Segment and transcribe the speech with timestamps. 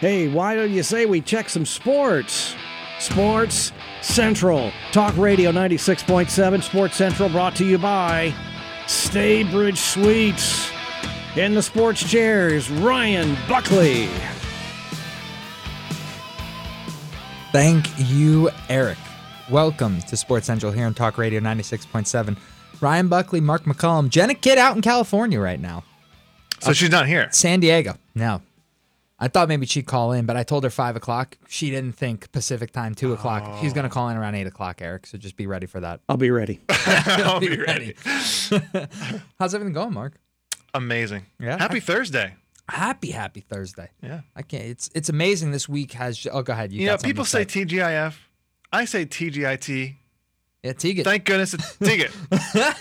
[0.00, 2.54] Hey, why don't you say we check some sports?
[2.98, 3.72] Sports
[4.02, 4.70] Central.
[4.92, 6.62] Talk Radio 96.7.
[6.62, 8.34] Sports Central brought to you by
[8.86, 10.70] Staybridge Suites.
[11.34, 14.08] In the sports chairs, Ryan Buckley.
[17.52, 18.98] Thank you, Eric.
[19.50, 22.36] Welcome to Sports Central here on Talk Radio 96.7.
[22.82, 25.84] Ryan Buckley, Mark McCollum, Jenna Kidd out in California right now.
[26.60, 27.28] So she's not here.
[27.32, 27.96] San Diego.
[28.14, 28.42] No.
[29.18, 31.38] I thought maybe she'd call in, but I told her five o'clock.
[31.48, 33.60] She didn't think Pacific time, two o'clock.
[33.62, 35.06] She's gonna call in around eight o'clock, Eric.
[35.06, 36.00] So just be ready for that.
[36.08, 36.60] I'll be ready.
[36.68, 37.94] I'll be ready.
[39.38, 40.14] How's everything going, Mark?
[40.74, 41.24] Amazing.
[41.40, 41.56] Yeah?
[41.58, 42.34] Happy Thursday.
[42.68, 43.90] Happy, happy Thursday.
[44.02, 44.20] Yeah.
[44.34, 44.64] I can't.
[44.64, 45.52] It's it's amazing.
[45.52, 46.26] This week has.
[46.30, 46.72] Oh, go ahead.
[46.72, 48.14] You, You know, got something people say TGIF.
[48.72, 49.94] I say TGIT.
[50.66, 51.04] Yeah, Tegan.
[51.04, 52.08] Thank goodness it's Dig.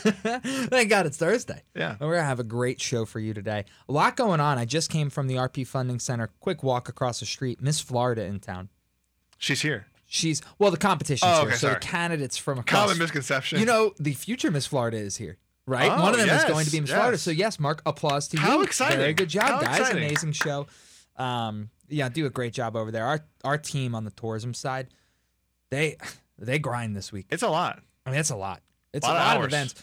[0.09, 1.61] Thank God it's Thursday.
[1.75, 1.91] Yeah.
[1.91, 3.65] And we're going to have a great show for you today.
[3.87, 4.57] A lot going on.
[4.57, 6.29] I just came from the RP Funding Center.
[6.39, 7.61] Quick walk across the street.
[7.61, 8.69] Miss Florida in town.
[9.37, 9.87] She's here.
[10.07, 11.47] She's, well, the competition's Oh, here.
[11.49, 12.83] okay, so the candidates from across.
[12.83, 13.59] Common misconception.
[13.59, 15.91] You know, the future Miss Florida is here, right?
[15.91, 16.97] Oh, One of them yes, is going to be Miss yes.
[16.97, 17.17] Florida.
[17.17, 18.63] So, yes, Mark, applause to How you.
[18.63, 18.99] exciting.
[18.99, 19.79] Very good job, How guys.
[19.79, 20.03] exciting.
[20.03, 20.67] Amazing show.
[21.17, 23.05] Um, yeah, do a great job over there.
[23.05, 24.87] Our our team on the tourism side,
[25.71, 25.97] they
[26.37, 27.27] they grind this week.
[27.31, 27.81] it's a lot.
[28.05, 28.61] I mean, it's a lot.
[28.93, 29.53] It's a Lot of lot of hours.
[29.53, 29.75] events.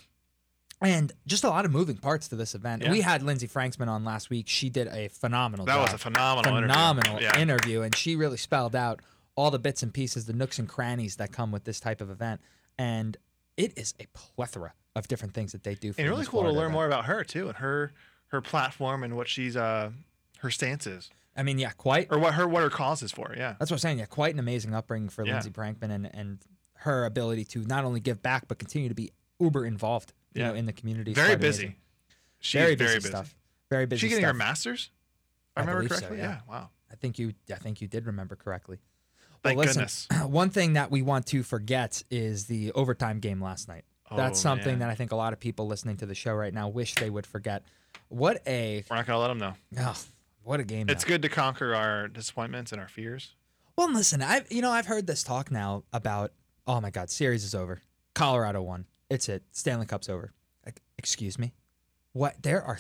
[0.81, 2.83] And just a lot of moving parts to this event.
[2.83, 2.91] Yeah.
[2.91, 4.49] We had Lindsay Franksman on last week.
[4.49, 5.83] She did a phenomenal That job.
[5.83, 7.29] was a phenomenal, phenomenal interview.
[7.29, 7.39] Yeah.
[7.41, 9.01] interview, and she really spelled out
[9.37, 12.11] all the bits and pieces, the nooks and crannies that come with this type of
[12.11, 12.41] event.
[12.79, 13.17] And
[13.57, 15.93] it is a plethora of different things that they do.
[15.93, 16.73] For and really cool to learn event.
[16.73, 17.93] more about her too, and her
[18.29, 19.91] her platform and what she's uh
[20.39, 22.09] her stance is, I mean, yeah, quite.
[22.11, 23.35] or what her what her cause is for.
[23.37, 23.55] Yeah.
[23.59, 23.99] That's what I'm saying.
[24.01, 25.35] Yeah, quite an amazing upbringing for Yeah.
[25.35, 26.39] Lindsay Prankman and and
[26.81, 30.49] her ability to not only give back but continue to be uber involved, you Yeah.
[30.49, 31.15] know, in the community.
[31.15, 31.77] Very busy.
[32.41, 33.35] She's very very, busy, stuff.
[33.71, 34.01] Very busy.
[34.01, 34.33] She getting stuff.
[34.35, 34.91] her master's?
[35.57, 36.19] I I remember believe so, correctly.
[36.19, 36.41] yeah.
[36.49, 36.71] Wow.
[36.91, 38.79] I think you I think you did remember correctly.
[39.43, 40.09] Thank well, listen, goodness.
[40.31, 43.85] one thing that we want to forget is the overtime game last night.
[44.11, 44.79] Oh, That's Oh, something man.
[44.81, 47.09] that I think a lot of people listening to the show right now wish they
[47.11, 47.65] would forget.
[48.09, 49.55] What a We're not gonna let them know.
[49.79, 49.97] oh,
[50.45, 50.89] what a game!
[50.89, 53.35] It's that- good to conquer our disappointments and our fears.
[53.77, 56.33] Well, listen, I've you know I've heard this talk now about
[56.67, 57.81] oh my God, series is over.
[58.15, 58.87] Colorado won.
[59.11, 59.43] It's it.
[59.53, 60.33] Stanley Cup's over.
[60.65, 61.53] Like, excuse me,
[62.13, 62.43] what?
[62.43, 62.79] There are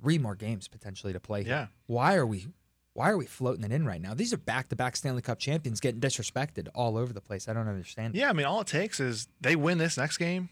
[0.00, 1.44] three more games potentially to play.
[1.44, 1.52] here.
[1.52, 1.66] Yeah.
[1.86, 2.46] Why are we?
[2.92, 4.14] Why are we floating it in right now?
[4.14, 7.48] These are back-to-back Stanley Cup champions getting disrespected all over the place.
[7.48, 8.16] I don't understand.
[8.16, 10.48] Yeah, I mean, all it takes is they win this next game,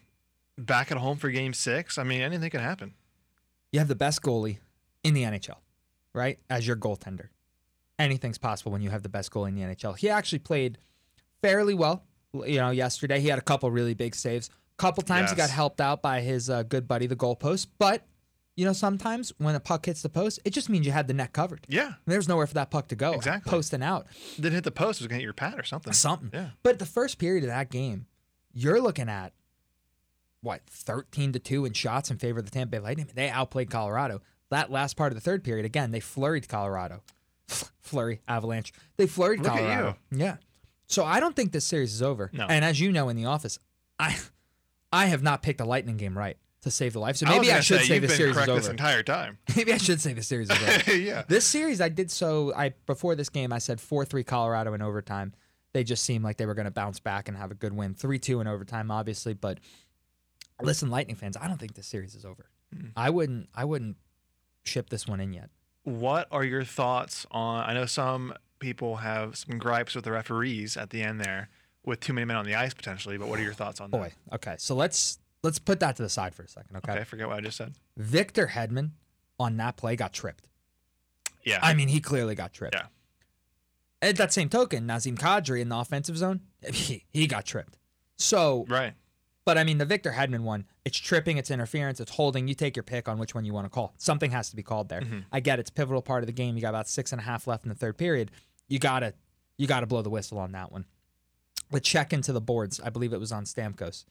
[0.56, 1.98] back at home for game six.
[1.98, 2.94] I mean, anything can happen.
[3.72, 4.58] You have the best goalie
[5.02, 5.56] in the NHL,
[6.14, 6.38] right?
[6.50, 7.28] As your goaltender.
[7.98, 9.96] Anything's possible when you have the best goalie in the NHL.
[9.96, 10.78] He actually played
[11.42, 13.20] fairly well, you know, yesterday.
[13.20, 14.48] He had a couple really big saves.
[14.48, 17.66] A couple times he got helped out by his uh, good buddy, the goalpost.
[17.78, 18.06] But,
[18.54, 21.14] you know, sometimes when a puck hits the post, it just means you had the
[21.14, 21.64] net covered.
[21.69, 23.12] Yeah, There's nowhere for that puck to go.
[23.14, 23.50] Exactly.
[23.50, 24.06] Posting out.
[24.36, 25.00] didn't hit the post.
[25.00, 25.92] It was gonna hit your pad or something.
[25.92, 26.30] Something.
[26.32, 26.50] Yeah.
[26.62, 28.06] But the first period of that game,
[28.52, 29.32] you're looking at
[30.40, 33.08] what, 13 to 2 in shots in favor of the Tampa Bay Lightning.
[33.12, 34.22] They outplayed Colorado.
[34.50, 37.03] That last part of the third period, again, they flurried Colorado.
[37.81, 38.72] Flurry, Avalanche.
[38.97, 39.97] They flurried Look at Colorado.
[40.10, 40.36] Yeah.
[40.86, 42.31] So I don't think this series is over.
[42.32, 42.47] No.
[42.47, 43.58] And as you know in the office,
[43.98, 44.16] I
[44.92, 47.16] I have not picked a Lightning game right to save the life.
[47.16, 49.38] So maybe I, gonna should say, been series is correct this entire time.
[49.56, 50.97] maybe I should say the series is over.
[50.97, 51.25] yeah.
[51.28, 52.53] This series, I did so.
[52.54, 55.34] I before this game, I said four three Colorado in overtime.
[55.75, 57.94] They just seemed like they were going to bounce back and have a good win.
[57.94, 59.34] Three two in overtime, obviously.
[59.34, 59.60] But
[60.62, 62.47] listen, Lightning fans, I don't think this series is over.
[62.75, 62.87] Hmm.
[62.97, 63.48] I wouldn't.
[63.54, 63.97] I wouldn't
[64.68, 65.50] ship this one in yet.
[65.84, 67.68] What are your thoughts on?
[67.68, 71.48] I know some people have some gripes with the referees at the end there,
[71.84, 73.16] with too many men on the ice potentially.
[73.16, 73.96] But what are your thoughts on that?
[73.96, 74.56] Boy, okay.
[74.58, 76.76] So let's let's put that to the side for a second.
[76.76, 76.92] Okay.
[76.92, 77.74] Okay, forget what I just said.
[77.96, 78.90] Victor Hedman
[79.38, 80.46] on that play got tripped.
[81.44, 81.60] Yeah.
[81.62, 82.74] I mean, he clearly got tripped.
[82.74, 82.86] Yeah.
[84.00, 86.40] At that same token, Nazem Kadri in the offensive zone,
[86.72, 87.78] he, he got tripped.
[88.16, 88.94] So right.
[89.44, 92.49] But I mean, the Victor Hedman one, it's tripping, it's interference, it's holding.
[92.49, 93.94] You take your pick on which one you want to call.
[93.99, 95.03] Something has to be called there.
[95.03, 95.25] Mhm.
[95.31, 96.56] I get it's a pivotal part of the game.
[96.56, 98.31] You got about six and a half left in the third period.
[98.69, 99.14] You gotta
[99.56, 100.87] you gotta blow the whistle on that one.
[101.70, 104.05] The check into the boards, I believe it was on Stamkos.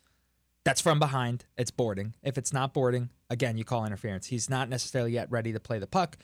[0.63, 1.45] That's from behind.
[1.57, 2.13] It's boarding.
[2.21, 4.27] If it's not boarding, again, you call interference.
[4.27, 6.17] He's not necessarily yet ready to play the puck.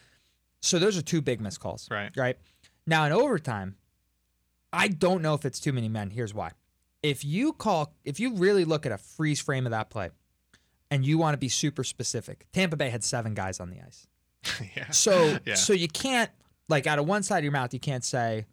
[0.62, 1.88] So those are two big missed calls.
[1.90, 2.12] Right.
[2.16, 2.38] Right.
[2.86, 3.78] Now in overtime,
[4.72, 6.10] I don't know if it's too many men.
[6.12, 6.52] Here's why.
[7.02, 10.10] If you call, if you really look at a freeze frame of that play,
[10.94, 14.08] and you want to be super specific, Tampa Bay had seven guys on the ice.
[14.78, 14.90] yeah.
[14.92, 15.56] So, Yeah.
[15.56, 16.30] so you can't
[16.70, 18.46] like out of one side of your mouth, you can't say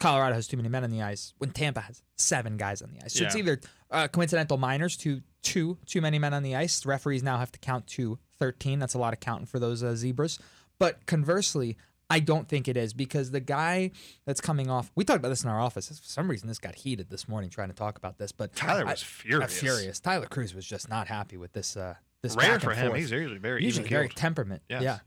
[0.00, 3.04] Colorado has too many men on the ice when Tampa has seven guys on the
[3.04, 3.14] ice.
[3.14, 6.80] So it's either uh, coincidental minors to two too many men on the ice.
[6.80, 8.78] The referees now have to count to thirteen.
[8.78, 10.38] That's a lot of counting for those uh, zebras.
[10.78, 11.76] But conversely,
[12.12, 13.90] I don't think it is because the guy
[14.26, 14.92] that's coming off.
[14.94, 15.88] We talked about this in our office.
[15.88, 18.32] For some reason, this got heated this morning trying to talk about this.
[18.32, 19.58] But Tyler I- was uh, furious.
[19.60, 20.00] furious.
[20.00, 21.76] Tyler Cruz was just not happy with this.
[21.76, 22.88] Uh, this Rare for him.
[22.88, 23.00] forth.
[23.00, 24.62] He's usually very usually very temperament.
[24.68, 24.82] Yes.
[24.82, 24.98] Yeah.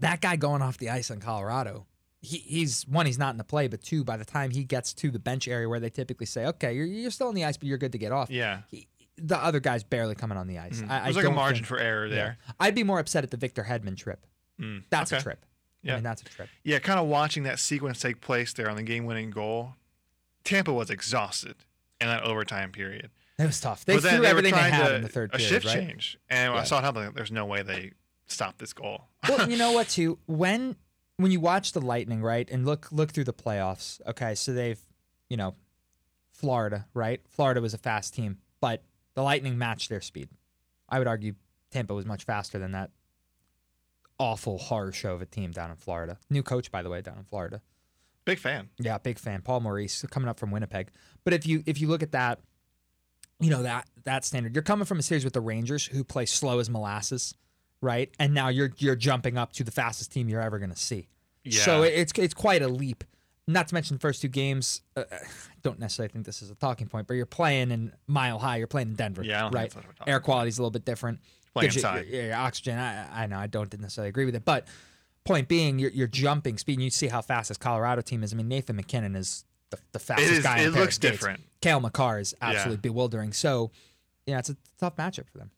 [0.00, 1.86] That guy going off the ice in Colorado,
[2.20, 4.92] he, he's one, he's not in the play, but two, by the time he gets
[4.94, 7.56] to the bench area where they typically say, okay, you're, you're still on the ice,
[7.56, 8.30] but you're good to get off.
[8.30, 8.60] Yeah.
[8.70, 8.86] He,
[9.16, 10.80] the other guy's barely coming on the ice.
[10.80, 10.88] Mhm.
[10.90, 12.14] I, I There's like a margin think- for error yeah.
[12.14, 12.38] there.
[12.60, 14.24] I'd be more upset at the Victor Hedman trip.
[14.60, 15.22] Mm, That's a okay.
[15.82, 15.84] Trip.
[15.84, 15.94] I Yeah.
[15.96, 16.48] mean, that's a trip.
[16.64, 19.74] Yeah, kind of watching that sequence take place there on the game-winning goal.
[20.44, 21.56] Tampa was exhausted
[22.00, 23.10] in that overtime period.
[23.38, 23.84] It was tough.
[23.84, 25.74] They but threw they everything they had to in the third a shift right?
[25.74, 26.60] change, and Yeah.
[26.60, 27.12] I saw it happen.
[27.14, 27.92] There's no way they
[28.26, 29.04] stopped this goal.
[29.28, 29.88] well, you know what?
[29.88, 30.74] Too when
[31.18, 34.00] when you watch the Lightning, right, and look look through the playoffs.
[34.06, 34.80] Okay, so they've,
[35.28, 35.54] you know,
[36.32, 37.20] Florida, right?
[37.28, 38.82] Florida was a fast team, but
[39.14, 40.28] the Lightning matched their speed.
[40.88, 41.34] I would argue
[41.70, 42.90] Tampa was much faster than that
[44.18, 46.18] awful horror show of a team down in Florida.
[46.30, 47.60] New coach, by the way, down in Florida.
[48.24, 48.68] Big fan.
[48.78, 49.42] Yeah, big fan.
[49.42, 50.90] Paul Maurice coming up from Winnipeg.
[51.24, 52.40] But if you if you look at that,
[53.40, 56.26] you know that that standard, you're coming from a series with the Rangers who play
[56.26, 57.34] slow as molasses,
[57.80, 58.10] right?
[58.18, 61.08] And now you're you're jumping up to the fastest team you're ever going to see.
[61.44, 61.62] Yeah.
[61.62, 63.04] So it's it's quite a leap.
[63.46, 64.82] Not to mention the first two games.
[64.94, 65.16] Uh, I
[65.62, 68.58] don't necessarily think this is a talking point, but you're playing in Mile High.
[68.58, 69.62] You're playing in Denver, Yeah, I don't think right?
[69.62, 71.20] that's what we're talking Air quality's a little bit different.
[71.58, 72.78] Playing you- yeah, yeah, oxygen.
[72.78, 73.38] I, I know.
[73.38, 74.66] I don't necessarily agree with it, but
[75.24, 76.74] point being, you're, you're jumping speed.
[76.74, 78.32] And you see how fast this Colorado team is.
[78.32, 80.58] I mean, Nathan MacKinnon is the, the fastest is- guy.
[80.58, 81.12] in it of looks skates.
[81.12, 81.40] different.
[81.60, 82.48] Cale Makar is Yeah.
[82.48, 83.32] absolutely bewildering.
[83.32, 83.70] So,
[84.26, 85.50] yeah, it's a tough matchup for them.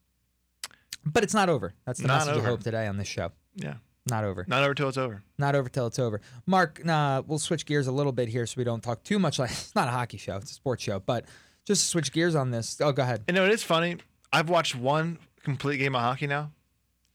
[1.04, 1.72] But it's not over.
[1.86, 2.40] That's the Not message over.
[2.40, 3.32] of hope today on this show.
[3.54, 3.74] Yeah.
[4.08, 4.44] Not over.
[4.48, 5.22] Not over till it's over.
[5.38, 6.20] Not over till it's over.
[6.46, 9.38] Mark, nah, we'll switch gears a little bit here so we don't talk too much.
[9.38, 10.98] Like it's not a hockey show; it's a sports show.
[10.98, 11.26] But
[11.66, 12.80] just to switch gears on this.
[12.80, 13.22] Oh, go ahead.
[13.28, 13.96] And you know, it is funny.
[14.32, 16.52] I've watched one complete game of hockey now.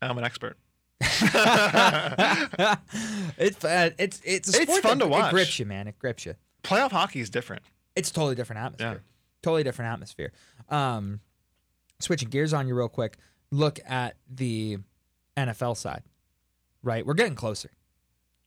[0.01, 0.57] I'm an expert.
[3.37, 5.27] it's uh, it's it's a It's fun that- to watch.
[5.27, 5.87] It grips you, man.
[5.87, 6.35] It grips you.
[6.63, 7.63] Playoff hockey is different.
[7.95, 8.91] It's a totally different atmosphere.
[8.93, 9.11] Yeah.
[9.41, 10.31] Totally different atmosphere.
[10.69, 11.19] Um,
[11.99, 13.17] switching gears on you real quick.
[13.51, 14.77] Look at the
[15.37, 16.03] NFL side.
[16.83, 17.69] Right, we're getting closer.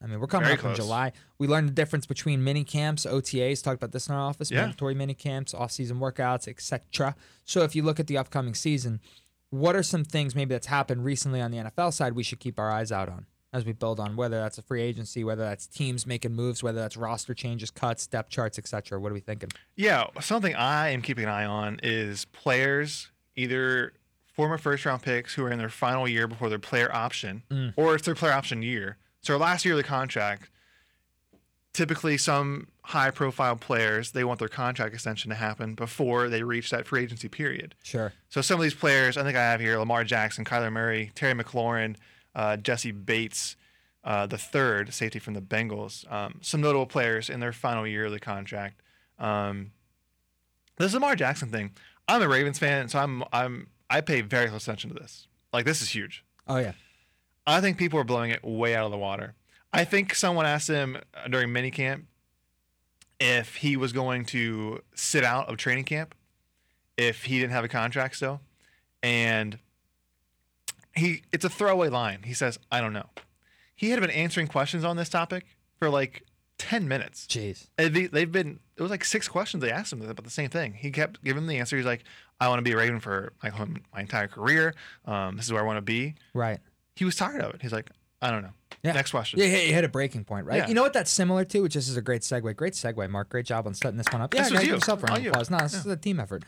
[0.03, 0.75] I mean, we're coming Very up in.
[0.77, 1.13] July.
[1.39, 3.63] We learned the difference between mini camps, OTAs.
[3.65, 4.49] Talked about this in our office.
[4.51, 4.61] Yeah.
[4.61, 7.17] Mandatory mini camps, off-season workouts, etc.
[7.45, 9.01] So, if you look at the upcoming season,
[9.51, 12.59] what are some things maybe that's happened recently on the NFL side we should keep
[12.59, 15.67] our eyes out on as we build on whether that's a free agency, whether that's
[15.67, 19.01] teams making moves, whether that's roster changes, cuts, depth charts, etc.
[19.01, 19.49] What are we thinking?
[19.75, 23.95] Yeah, something I am keeping an eye on is players, either
[24.35, 27.73] former first round picks who are in their final year before their player option, Mm.
[27.77, 28.99] or it's their player option year.
[29.23, 30.51] So last year of the contract,
[31.79, 36.71] typically some high profile players, they want their contract extension to happen before they reach
[36.71, 37.77] that free agency period.
[37.85, 38.13] Sure.
[38.29, 41.35] So some of these players, I think I have here Lamar Jackson, Kyler Murray, Terry
[41.35, 41.95] McLaurin,
[42.35, 43.55] uh, Jessie Bates,
[44.03, 46.11] uh, the third safety from the Bengals.
[46.13, 48.83] Um, some notable players in their final year of the contract.
[49.21, 49.71] Um,
[50.79, 51.71] this Lamar Jackson thing.
[52.09, 55.29] I'm a Ravens fan, so I'm I'm I pay very close attention to this.
[55.53, 56.25] Like this is huge.
[56.49, 56.73] Oh yeah.
[57.47, 59.37] I think people are blowing it way out of the water.
[59.73, 62.03] I think someone asked him uh, during minicamp
[63.21, 66.15] if he was going to sit out of training camp
[66.97, 68.41] if he didn't have a contract still,
[69.03, 69.59] and
[70.95, 72.23] he it's a throwaway line.
[72.25, 73.07] He says, "I don't know."
[73.75, 75.45] He had been answering questions on this topic
[75.79, 76.25] for like
[76.59, 77.27] ten minutes.
[77.29, 77.69] Jeez.
[77.77, 80.73] They- They've been it was like six questions they asked him about the same thing.
[80.75, 81.77] He kept giving the answer.
[81.77, 82.05] He's like,
[82.41, 83.51] "I want to be a Raven for my
[83.93, 84.75] my entire career.
[85.05, 86.59] Um, this is where I want to be." Right.
[86.97, 87.63] he was tired of it.
[87.63, 88.51] He's like, I don't know.
[88.83, 88.93] Yeah.
[88.93, 89.39] Next question.
[89.39, 90.59] Yeah, you hit a breaking point, right?
[90.59, 90.69] Yeah.
[90.69, 92.55] You know what that's similar to, which this is a great segue.
[92.57, 93.29] Great segue, Mark.
[93.29, 94.35] Great job on setting this one up.
[94.35, 94.75] Yeah, This was guys, you.
[94.75, 95.31] yourself round All you.
[95.31, 95.51] applause.
[95.51, 96.45] No, this is a team effort.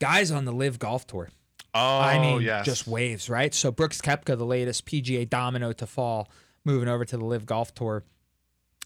[0.00, 1.30] Guys on the LIV Golf Tour.
[1.74, 2.64] Oh, I mean, yes.
[2.64, 3.52] just waves, right?
[3.54, 6.28] So Brooks Koepka, the latest PGA domino to fall,
[6.64, 8.04] moving over to the LIV Golf Tour.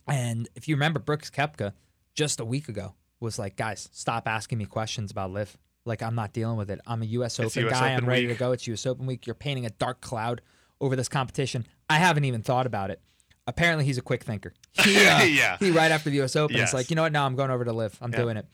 [0.06, 1.72] And if you remember, Brooks Koepka
[2.14, 5.58] just a week ago was like, guys, stop asking me questions about LIV.
[5.84, 6.80] Like, I'm not dealing with it.
[6.86, 7.38] I'm a U.S.
[7.38, 7.92] It's Open US guy.
[7.94, 8.36] Open I'm ready week.
[8.36, 8.52] to go.
[8.52, 8.86] It's U.S.
[8.86, 9.26] Open week.
[9.26, 10.40] You're painting a dark cloud
[10.80, 11.66] over this competition.
[11.88, 13.00] I haven't even thought about it.
[13.46, 14.52] Apparently, he's a quick thinker.
[14.84, 15.56] He, uh, Yeah.
[15.58, 16.36] He right after the U.S.
[16.36, 16.68] Open, Yes.
[16.68, 17.12] it's like, you know what?
[17.12, 17.98] Now I'm going over to LIV.
[18.00, 18.18] I'm Yeah.
[18.18, 18.46] doing it.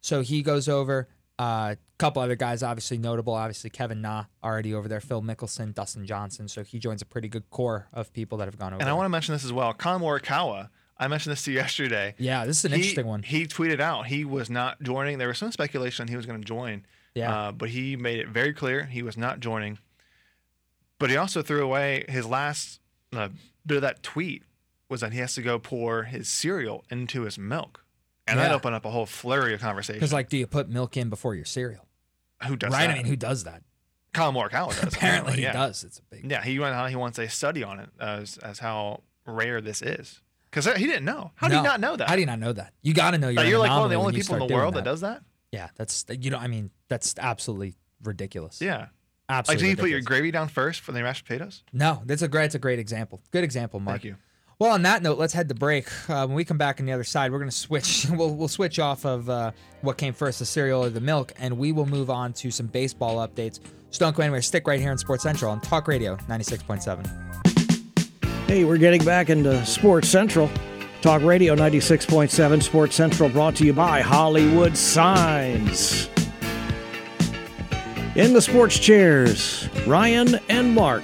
[0.00, 1.08] So he goes over.
[1.36, 3.34] A uh, couple other guys, obviously notable.
[3.34, 5.00] Obviously, Kevin Na already over there.
[5.00, 6.46] Phil Mickelson, Dustin Johnson.
[6.46, 8.80] So he joins a pretty good core of people that have gone over.
[8.80, 9.72] And I want to mention this as well.
[9.72, 10.68] Collin Morikawa.
[10.96, 12.14] I mentioned this to you yesterday.
[12.18, 13.24] yeah, this is an he, interesting one.
[13.24, 15.18] He tweeted out he was not joining.
[15.18, 16.86] There was some speculation he was going to join.
[17.16, 17.34] Yeah.
[17.48, 19.78] Uh, but he made it very clear he was not joining.
[21.04, 22.80] But he also threw away his last
[23.14, 23.28] uh,
[23.66, 24.42] bit of that tweet
[24.88, 27.84] was that he has to go pour his cereal into his milk.
[28.26, 28.54] And that Yeah.
[28.54, 30.00] opened up a whole flurry of conversation.
[30.00, 31.86] Because like, do you put milk in before your cereal?
[32.46, 32.78] who does right.
[32.78, 32.86] that?
[32.86, 32.90] Right?
[32.94, 33.62] I mean, who does that?
[34.14, 34.94] Collin Morikawa does.
[34.94, 35.52] Apparently, he yeah.
[35.52, 35.84] does.
[35.84, 36.30] It's a big.
[36.30, 36.88] Yeah, he went.
[36.88, 41.04] He wants a study on it as as how rare this is because he didn't
[41.04, 41.32] know.
[41.34, 41.68] How do you No.
[41.68, 42.08] not know that?
[42.08, 42.72] How do you not know that?
[42.80, 44.54] You got to know you're, That you're like one of the only people in the
[44.54, 44.84] world that.
[44.84, 45.20] does that.
[45.52, 46.38] Yeah, that's you know.
[46.38, 48.62] I mean, that's absolutely ridiculous.
[48.62, 48.86] Yeah.
[49.28, 49.64] Like, absolutely.
[49.64, 51.62] do you put your gravy down first for the mashed potatoes?
[51.72, 52.46] No, that's a great.
[52.46, 53.22] It's a great example.
[53.30, 54.02] Good example, Mark.
[54.02, 54.16] Thank you.
[54.58, 55.88] Well, on that note, let's head to break.
[56.08, 58.06] Uh, when we come back on the other side, we're going to switch.
[58.14, 59.50] We'll, we'll switch off of uh,
[59.80, 62.66] what came first, the cereal or the milk, and we will move on to some
[62.66, 63.58] baseball updates.
[63.90, 64.42] So don't go anywhere.
[64.42, 68.46] Stick right here in Sports Central on Talk Radio 96.7.
[68.46, 70.48] Hey, we're getting back into Sports Central.
[71.02, 76.08] Talk Radio 96.7 Sports Central brought to you by Hollywood Signs.
[78.16, 81.02] In the sports chairs, Ryan and Mark.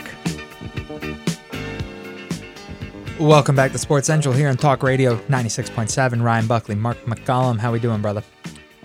[3.18, 6.22] Welcome back to Sports Central here on Talk Radio 96.7.
[6.22, 7.58] Ryan Buckley, Mark McCollum.
[7.58, 8.22] How we doing, brother?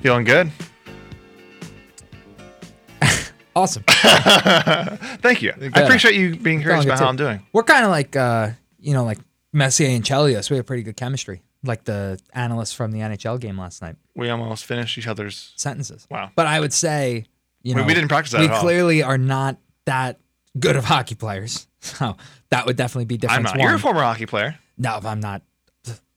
[0.01, 0.51] Feeling good?
[3.57, 3.83] Awesome.
[3.87, 5.53] Thank you.
[5.73, 7.09] I appreciate you being curious Feeling good about how too.
[7.09, 7.47] I'm doing.
[7.53, 9.19] We're kind of like, uh, you know, like
[9.53, 10.49] Messier and Chelios.
[10.51, 13.95] We have pretty good chemistry, like the analysts from the NHL game last night.
[14.13, 15.53] We almost finished each other's.
[15.55, 16.05] Sentences.
[16.11, 16.31] Wow.
[16.35, 17.27] But I would say,
[17.65, 18.61] you We- know, we didn't practice that We at all.
[18.61, 20.19] clearly are not that
[20.57, 21.67] good of hockey players.
[21.85, 22.17] So
[22.49, 23.37] that would definitely be different.
[23.39, 23.57] I'm not.
[23.57, 23.67] one.
[23.67, 24.57] You're a former hockey player.
[24.75, 25.43] no, I'm not.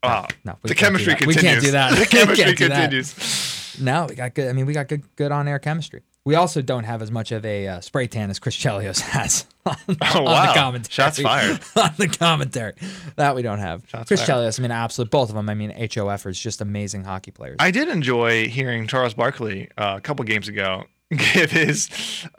[0.02, 1.26] Oh, no, the chemistry that.
[1.26, 1.90] We can't do that.
[1.98, 2.90] The chemistry can't do that.
[2.90, 3.76] continues.
[3.80, 4.48] No, we got good.
[4.48, 6.02] I mean, we got good, good on air chemistry.
[6.24, 9.44] We also don't have as much of a uh, spray tan as Chris Chelios has
[9.66, 10.46] on, Oh, on wow.
[10.46, 10.90] the commentary.
[10.92, 11.60] Shots fired.
[11.76, 12.72] on the commentary.
[13.16, 13.82] That we don't have.
[13.88, 14.38] Shots Chris fired.
[14.38, 15.48] Chelios, I mean, absolute both of them.
[15.50, 17.56] I mean, HOFers, just amazing hockey players.
[17.58, 20.84] I did enjoy hearing Charles Barkley uh, a couple games ago
[21.34, 21.88] give his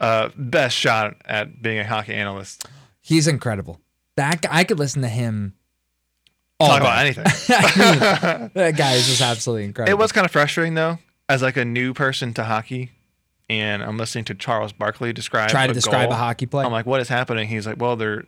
[0.00, 2.66] uh, best shot at being a hockey analyst.
[3.00, 3.80] He's incredible.
[4.16, 5.54] That guy, I could listen to him.
[6.58, 7.24] All Talk about anything.
[7.48, 9.90] I mean, that guy is just absolutely incredible.
[9.92, 10.98] It was kind of frustrating though,
[11.28, 12.90] as like a new person to hockey,
[13.48, 16.12] and I'm listening to Charles Barkley describe try to a describe goal.
[16.12, 16.64] a hockey play.
[16.64, 17.48] I'm like, what is happening?
[17.48, 18.24] He's like, well, they're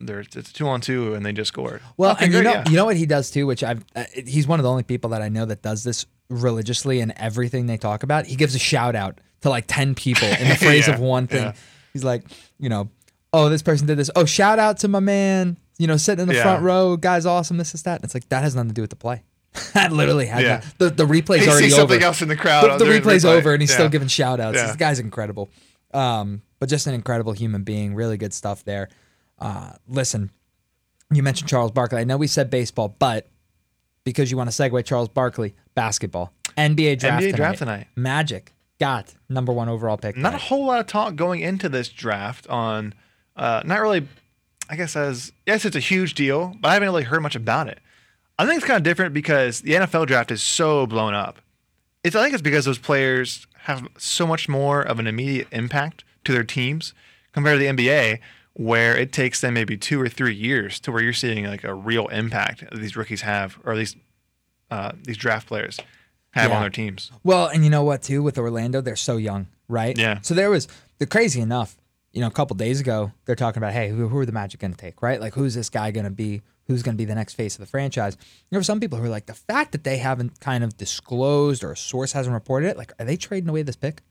[0.00, 1.80] they're it's two on two, and they just scored.
[1.96, 2.68] Well, Okay, and you great, know, yeah.
[2.68, 3.84] you know what he does too, which I've.
[3.94, 7.16] Uh, he's one of the only people that I know that does this religiously in
[7.16, 8.26] everything they talk about.
[8.26, 11.26] He gives a shout out to like ten people in the phrase Yeah, of one
[11.26, 11.42] thing.
[11.44, 11.52] yeah.
[11.92, 12.24] He's like,
[12.58, 12.90] you know,
[13.32, 14.10] oh, this person did this.
[14.16, 15.56] Oh, shout out to my man.
[15.78, 16.42] You know, sitting in the Yeah.
[16.42, 17.56] front row, guy's awesome.
[17.58, 17.96] This is that.
[17.96, 19.22] And it's like that has nothing to do with the play.
[19.74, 20.62] that literally has Yeah.
[20.78, 21.82] the the replay's he already sees over.
[21.92, 22.78] something else in the crowd.
[22.78, 23.36] the, the replay's replay.
[23.38, 24.60] over and he's still giving shout outs.
[24.60, 25.48] This guy's incredible.
[25.94, 27.94] Um, but just an incredible human being.
[27.94, 28.88] Really good stuff there.
[29.38, 30.30] Uh, listen,
[31.12, 31.98] you mentioned Charles Barkley.
[32.00, 33.28] I know we said baseball, but
[34.04, 36.32] because you want to segue Charles Barkley, basketball.
[36.56, 37.36] NBA draft, NBA tonight.
[37.36, 37.86] draft tonight.
[37.96, 40.16] Magic got number one overall pick.
[40.16, 42.94] Not a whole lot of talk going into this draft on,
[43.36, 44.06] uh, not really,
[44.68, 47.68] I guess as yes, it's a huge deal, but I haven't really heard much about
[47.68, 47.78] it.
[48.38, 51.40] I think it's kind of different because the NFL draft is so blown up.
[52.04, 56.04] It's I think it's because those players have so much more of an immediate impact
[56.24, 56.92] to their teams
[57.32, 58.20] compared to the NBA,
[58.52, 61.74] where it takes them maybe two or three years to where you're seeing like a
[61.74, 63.96] real impact that these rookies have, or these
[64.70, 65.78] uh, these draft players
[66.36, 66.56] have Yeah.
[66.56, 67.10] on their teams.
[67.24, 69.96] Well, and you know what too with Orlando, they're so young, right?
[69.98, 70.20] Yeah.
[70.22, 71.76] So there was the crazy enough,
[72.12, 74.60] you know, a couple days ago, they're talking about, hey, who, who are the Magic
[74.60, 75.20] going to take, right?
[75.20, 76.42] Like, who's this guy going to be?
[76.68, 78.16] Who's going to be the next face of the franchise?
[78.50, 81.62] There were some people who were like, the fact that they haven't kind of disclosed
[81.62, 84.02] or a source hasn't reported it, like, are they trading away this pick?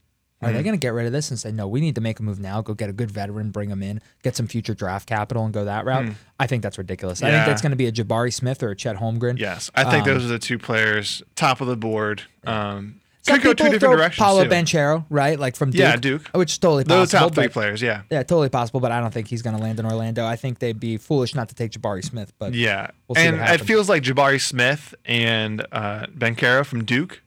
[0.41, 0.57] Are Mm-hmm.
[0.57, 2.23] they going to get rid of this and say, no, we need to make a
[2.23, 5.45] move now, go get a good veteran, bring him in, get some future draft capital
[5.45, 6.11] and go that route?
[6.39, 7.23] I think that's ridiculous.
[7.23, 7.49] I think Hmm.
[7.49, 9.39] That's going to be a Jabari Smith or a Chet Holmgren.
[9.39, 12.23] Yes, I think Um, those are the two players top of the board.
[12.45, 14.23] Um, Some could go two different directions.
[14.23, 14.49] Paolo too.
[14.49, 15.39] Banchero, right?
[15.39, 15.79] Like from Duke.
[15.79, 16.27] Yeah, Duke.
[16.33, 17.29] Which is totally Those possible.
[17.29, 19.61] top three but- players, yeah, Yeah, totally possible, but I don't think he's going to
[19.63, 20.25] land in Orlando.
[20.27, 22.33] I think they'd be foolish not to take Jabari Smith.
[22.37, 22.91] But yeah.
[23.07, 27.21] We'll and it feels like Jabari Smith and uh, Banchero from Duke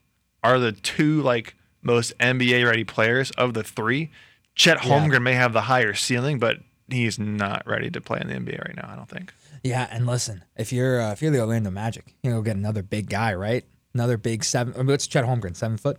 [0.44, 4.10] are the two like most NBA ready players of the three.
[4.54, 4.90] Chet Yeah.
[4.90, 6.58] Holmgren may have the higher ceiling, but
[6.88, 8.88] he's not ready to play in the NBA right now.
[8.92, 9.32] I don't think.
[9.62, 12.82] yeah, and listen, if you're uh, if you're the Orlando Magic, you know, get another
[12.82, 13.64] big guy, right?
[13.94, 14.74] Another big seven.
[14.74, 15.56] I mean, what's Chet Holmgren?
[15.56, 15.98] Seven foot.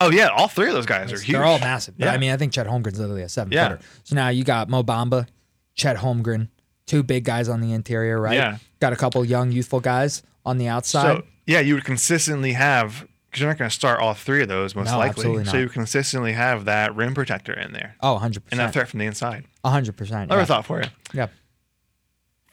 [0.00, 1.32] Oh yeah, all three of those guys are huge.
[1.32, 1.94] They're all massive.
[1.96, 2.12] Yeah.
[2.12, 3.68] I mean, I think Chet Holmgren's literally a seven Yeah.
[3.70, 3.82] footer.
[4.04, 5.26] So now you got Mo Bamba,
[5.74, 6.48] Chet Holmgren,
[6.86, 8.34] two big guys on the interior, right?
[8.36, 8.58] Yeah.
[8.80, 11.16] Got a couple young, youthful guys on the outside.
[11.18, 13.06] So yeah, you would consistently have
[13.36, 15.44] because you're not going to start all three of those most No, likely.
[15.44, 18.52] So you consistently have that rim protector in there oh, 100 percent.
[18.52, 19.44] and that threat from the inside.
[19.60, 20.30] 100 percent.
[20.30, 20.88] Another thought for you.
[21.12, 21.26] Yeah.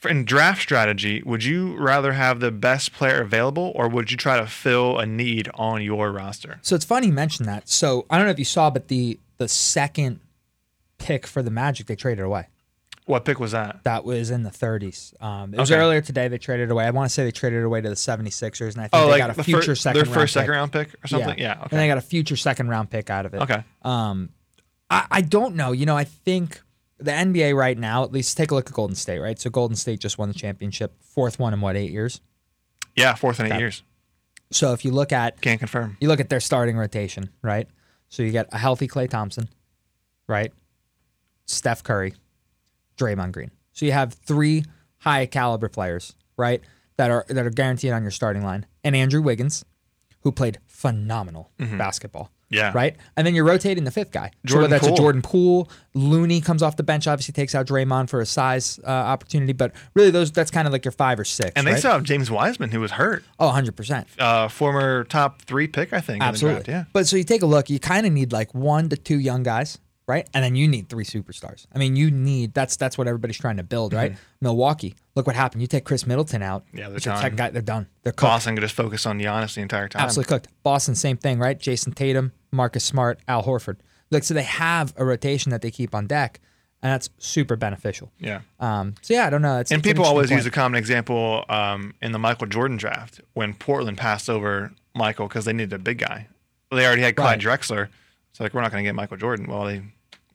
[0.04, 4.38] In draft strategy, would you rather have the best player available or would you try
[4.38, 6.60] to fill a need on your roster?
[6.62, 7.70] So it's funny you mentioned that.
[7.70, 10.20] So I don't know if you saw, but the the second
[10.98, 12.48] pick for the Magic they traded away.
[13.06, 13.84] What pick was that?
[13.84, 15.14] That was in the 30s.
[15.22, 15.80] Um, it was Okay.
[15.82, 16.30] earlier today.
[16.30, 16.86] They traded away.
[16.86, 19.18] I want to say they traded away to the 76ers, and I think Oh, they
[19.18, 20.42] got a the future fir- second their round first pick.
[20.42, 21.38] second round pick or something?
[21.38, 21.62] Yeah.
[21.70, 23.42] And they got a future second round pick out of it.
[23.42, 23.64] Okay.
[23.82, 24.30] Um,
[24.90, 25.74] I, I don't know.
[25.74, 26.62] You know, I think
[26.98, 29.38] the NBA right now, at least take a look at Golden State, right?
[29.38, 32.22] So Golden State just won the championship, fourth one in what eight years.
[32.96, 33.60] Yeah, fourth in eight Okay.
[33.60, 33.84] years.
[34.52, 35.98] So if you look at Can't confirm.
[36.00, 37.68] you look at their starting rotation, right?
[38.08, 39.50] So you get a healthy Klay Thompson,
[40.28, 40.54] right?
[41.48, 42.14] Steph Curry,
[42.98, 43.52] Draymond Green.
[43.72, 44.66] So you have three
[45.00, 46.62] high caliber players, right?
[46.98, 48.66] That are that are guaranteed on your starting line.
[48.84, 49.66] And Andrew Wiggins,
[50.22, 52.30] who played phenomenal basketball.
[52.54, 52.72] Yeah.
[52.74, 52.96] Right?
[53.18, 54.30] And then you're rotating the fifth guy.
[54.46, 54.94] so whether that's Poole.
[54.94, 58.80] a Jordan Poole, Looney comes off the bench, obviously takes out Draymond for a size
[58.84, 61.52] uh, opportunity, but really those that's kind of like your five or six.
[61.56, 61.80] And they right?
[61.80, 63.24] still have James Wiseman, who was hurt.
[63.40, 64.06] Oh, 100%.
[64.20, 66.22] Uh, former top three pick, I think.
[66.22, 66.58] Absolutely.
[66.58, 66.94] In the draft.
[66.94, 69.42] But so you take a look, you kind of need like one to two young
[69.42, 70.28] guys, right?
[70.34, 71.66] And then you need three superstars.
[71.74, 74.16] I mean, you need that's that's what everybody's trying to build, right?
[74.42, 75.62] Milwaukee, look what happened.
[75.62, 76.66] You take Khris Middleton out.
[76.68, 76.78] Mm-hmm.
[76.78, 77.22] Yeah, they're done.
[77.22, 77.88] second guy, they're done.
[78.04, 78.22] They're cooked.
[78.30, 80.02] Boston could just focus on Giannis the entire time.
[80.02, 80.48] Absolutely cooked.
[80.64, 81.60] Boston, same thing, right?
[81.60, 83.78] Jayson Tatum, Marcus Smart, Al Horford.
[84.12, 86.40] Like so they have a rotation that they keep on deck,
[86.82, 88.12] and that's super beneficial.
[88.20, 88.42] Yeah.
[88.60, 89.60] Um, so yeah, I don't know.
[89.60, 92.48] It's, And it's an people always interesting use a common example um, in the Michael
[92.48, 96.28] Jordan draft when Portland passed over Michael because they needed a big guy.
[96.72, 97.90] They already had Clyde Drexler.
[98.34, 99.48] So, like, we're not going to get Michael Jordan.
[99.48, 99.82] Well, they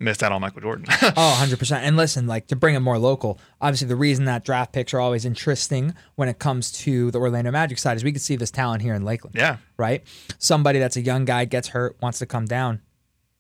[0.00, 0.86] missed out on Michael Jordan.
[1.16, 1.72] Oh, 100%.
[1.78, 5.00] And listen, like to bring it more local, obviously the reason that draft picks are
[5.00, 8.52] always interesting when it comes to the Orlando Magic side is we can see this
[8.52, 9.34] talent here in Lakeland.
[9.36, 9.56] yeah.
[9.76, 10.04] Right?
[10.38, 12.80] Somebody that's a young guy gets hurt, wants to come down,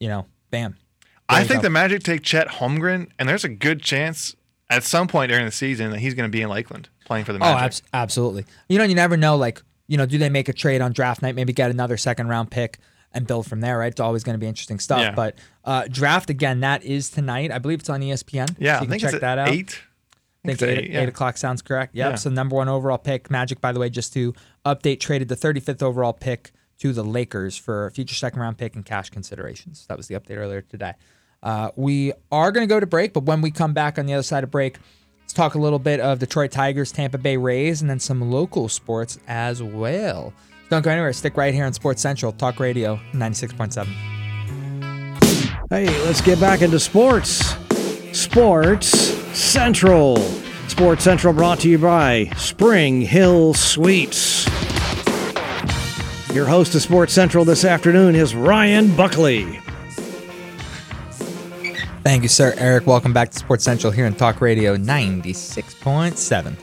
[0.00, 0.72] you know, bam.
[1.28, 1.66] There I think go.
[1.66, 4.34] the Magic take Chet Holmgren, and there's a good chance
[4.70, 7.32] at some point during the season that he's going to be in Lakeland playing for
[7.32, 7.62] the Oh, Magic.
[7.64, 8.44] abs- absolutely.
[8.68, 11.22] You know, you never know, like, you know, do they make a trade on draft
[11.22, 12.78] night, maybe get another second round pick
[13.12, 13.90] and build from there, right?
[13.90, 15.00] It's always going to be interesting stuff.
[15.00, 15.14] Yeah.
[15.14, 17.50] But uh, draft, again, that is tonight.
[17.50, 18.56] I believe it's on ESPN.
[18.58, 19.48] yeah, so you can check that out.
[19.48, 19.80] eight.
[20.44, 21.00] I think eight, eight, yeah.
[21.02, 21.94] eight o'clock sounds correct.
[21.94, 22.10] Yep.
[22.10, 22.16] Yeah.
[22.16, 23.60] So number one overall pick, Magic.
[23.60, 24.34] By the way, just to
[24.64, 28.76] update, traded the 35th overall pick to the Lakers for a future second round pick
[28.76, 29.86] and cash considerations.
[29.88, 30.94] That was the update earlier today.
[31.42, 34.14] Uh, we are going to go to break, but when we come back on the
[34.14, 34.78] other side of break,
[35.20, 38.68] let's talk a little bit of Detroit Tigers, Tampa Bay Rays, and then some local
[38.68, 40.32] sports as well.
[40.70, 41.12] Don't go anywhere.
[41.12, 43.86] Stick right here on Sports Central Talk Radio 96.7.
[45.70, 47.54] Hey, let's get back into sports.
[48.12, 48.88] Sports
[49.38, 50.16] Central.
[50.68, 54.46] Sports Central brought to you by Spring Hill Suites.
[56.34, 59.60] Your host of Sports Central this afternoon is Ryan Buckley.
[62.02, 62.54] Thank you, sir.
[62.56, 66.56] Eric, welcome back to Sports Central here on Talk Radio 96.7.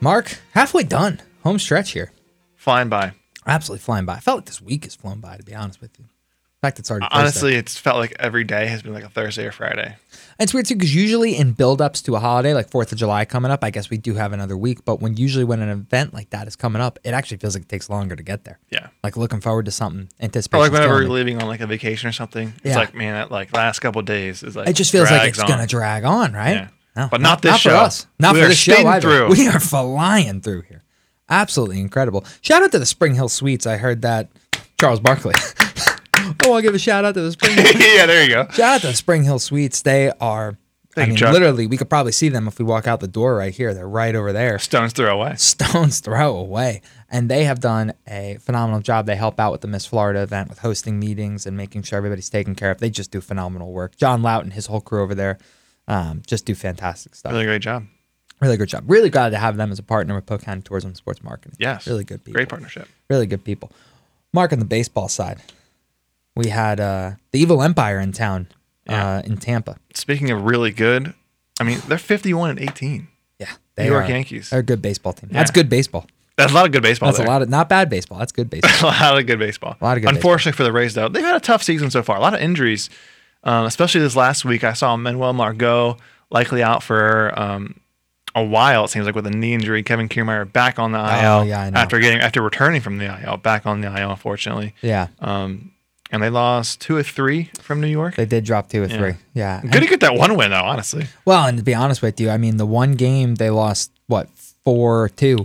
[0.00, 1.20] Mark, halfway done.
[1.44, 2.12] Home stretch here.
[2.58, 3.12] Flying by.
[3.46, 4.16] Absolutely flying by.
[4.16, 6.04] I felt like this week has flown by, to be honest with you.
[6.04, 7.16] In fact, it's already Thursday.
[7.16, 9.86] Uh, honestly, it's felt like every day has been like a Thursday or Friday.
[9.94, 13.24] And it's weird too because usually in build-ups to a holiday like Fourth of July
[13.24, 14.84] coming up, I guess we do have another week.
[14.84, 17.62] But when usually when an event like that is coming up, it actually feels like
[17.62, 18.58] it takes longer to get there.
[18.70, 18.88] Yeah.
[19.04, 20.08] Like looking forward to something.
[20.20, 20.62] Or Anticipation.
[20.62, 22.76] like whenever we're leaving on like a vacation or something, it's Yeah.
[22.76, 25.46] like man, that like last couple days is like It just feels like it's on.
[25.48, 26.54] gonna drag on, right?
[26.54, 26.68] Yeah.
[26.96, 27.76] No, But not this for show.
[27.76, 28.08] us.
[28.18, 29.00] Not We for this show either.
[29.00, 29.28] through.
[29.38, 30.82] We are flying through here.
[31.30, 32.24] Absolutely incredible.
[32.40, 33.66] Shout out to the Spring Hill Suites.
[33.66, 34.28] I heard that
[34.80, 35.34] Charles Barkley.
[36.44, 37.64] Oh, I'll give a shout out to the Spring Hill.
[37.96, 38.44] yeah, there you go.
[38.50, 39.80] shout out to the Spring Hill Suites.
[39.82, 40.58] They are.
[40.94, 41.32] Thank you, mean, Chuck.
[41.32, 43.72] literally, we could probably see them if we walk out the door right here.
[43.72, 44.58] They're right over there.
[44.58, 45.36] Stones throw away.
[45.36, 46.82] stone's throw away.
[47.08, 49.06] And they have done a phenomenal job.
[49.06, 52.28] They help out with the Miss Florida event with hosting meetings and making sure everybody's
[52.28, 52.78] taken care of.
[52.78, 53.96] They just do phenomenal work.
[53.96, 55.38] John Lout and his whole crew over there
[55.86, 57.32] um, just do fantastic stuff.
[57.32, 57.86] Really, great job.
[58.40, 58.84] Good job.
[58.86, 61.54] Really glad to have them as a partner with Polk County Tourism and Sports Marketing.
[61.58, 61.86] Yes.
[61.86, 62.34] Really good people.
[62.38, 62.88] Great partnership.
[63.10, 63.72] Really good people.
[64.32, 65.40] Mark on the baseball side,
[66.36, 68.48] we had uh, the Evil Empire in town
[68.86, 69.16] Yeah.
[69.16, 69.76] uh, in Tampa.
[69.94, 71.14] Speaking of really good,
[71.60, 73.08] I mean they're 51 and 18.
[73.38, 73.46] Yeah.
[73.76, 74.50] New York are, Yankees.
[74.50, 75.30] They're a good baseball team.
[75.32, 76.06] That's good baseball.
[76.36, 77.08] That's a lot of good baseball.
[77.08, 77.26] That's there.
[77.26, 78.18] a lot of, not bad baseball.
[78.18, 78.90] That's good baseball.
[78.90, 79.76] a lot of good baseball.
[79.80, 82.02] A lot of good Unfortunately for the Rays, though, they've had a tough season so
[82.04, 82.16] far.
[82.16, 82.90] A lot of injuries,
[83.42, 84.62] um, especially this last week.
[84.62, 85.96] I saw Manuel Margot
[86.30, 87.80] likely out for um,
[88.34, 88.84] a while.
[88.84, 89.82] It seems like with a knee injury.
[89.82, 91.04] Kevin Kiermaier back on the IL
[91.40, 91.78] Oh, yeah, I know.
[91.78, 94.10] after getting after returning from the IL, back on the IL.
[94.10, 95.08] Unfortunately, yeah.
[95.20, 95.72] um,
[96.10, 98.16] and they lost two or three from New York.
[98.16, 99.14] They did drop two or three.
[99.34, 99.60] Yeah.
[99.62, 100.62] Good to get that one win though.
[100.64, 103.90] Honestly, Well, and to be honest with you, I mean, the one game they lost,
[104.06, 104.28] what,
[104.64, 105.44] 4 2.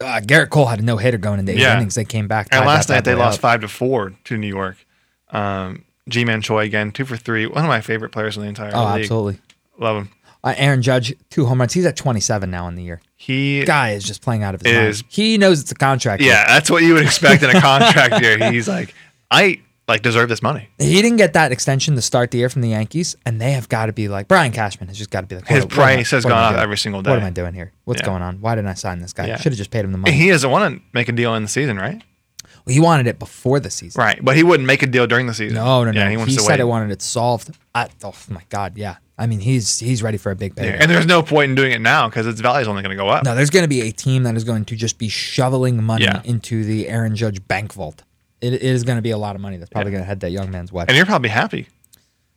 [0.00, 1.76] Uh, Gerrit Cole had a no hitter going into eight Yeah.
[1.76, 1.94] innings.
[1.94, 2.48] They came back.
[2.50, 3.42] and last night they lost up.
[3.42, 4.76] five to four to New York.
[5.30, 7.46] Um, Ji-Man Choi again, two for three.
[7.46, 9.02] One of my favorite players in the entire Oh, league.
[9.02, 9.40] absolutely.
[9.78, 10.08] Love him.
[10.42, 11.72] Uh, Aaron Judge, two home runs.
[11.74, 13.00] He's at 27 now in the year.
[13.16, 15.12] He Guy is just playing out of his Is- mind.
[15.12, 16.22] He knows it's a contract.
[16.22, 16.32] year.
[16.32, 18.38] Yeah, that's what you would expect in a contract year.
[18.52, 18.94] He's like,
[19.30, 20.68] I like deserve this money.
[20.78, 23.68] He didn't get that extension to start the year from the Yankees, and they have
[23.68, 26.10] got to be like Brian Cashman has just got to be like His what- price
[26.12, 27.10] has what am gone up every single day.
[27.10, 27.26] What am.
[27.26, 27.72] I doing here?
[27.84, 28.06] What's Yeah.
[28.06, 28.40] going on?
[28.40, 29.26] Why didn't I sign this guy?
[29.26, 29.36] Yeah.
[29.36, 30.12] Should have just paid him the money.
[30.16, 32.02] He doesn't want to make a deal in the season, right?
[32.64, 33.98] Well, he wanted it before the season.
[34.00, 35.56] Right, but he wouldn't make a deal during the season.
[35.56, 36.00] No, no, no.
[36.00, 36.60] Yeah, he he said wait.
[36.60, 37.50] it wanted it solved.
[37.74, 38.96] I, oh my God, yeah.
[39.20, 40.78] I mean, he's he's ready for a big payday.
[40.78, 43.02] And there's no point in doing it now because its value is only going to
[43.02, 43.24] go up.
[43.24, 46.04] No, there's going to be a team that is going to just be shoveling money
[46.04, 46.22] Yeah.
[46.24, 48.02] into the Aaron Judge bank vault.
[48.40, 50.20] It, it is going to be a lot of money that's probably going to head
[50.20, 50.86] that young man's way.
[50.88, 51.68] And you're probably happy.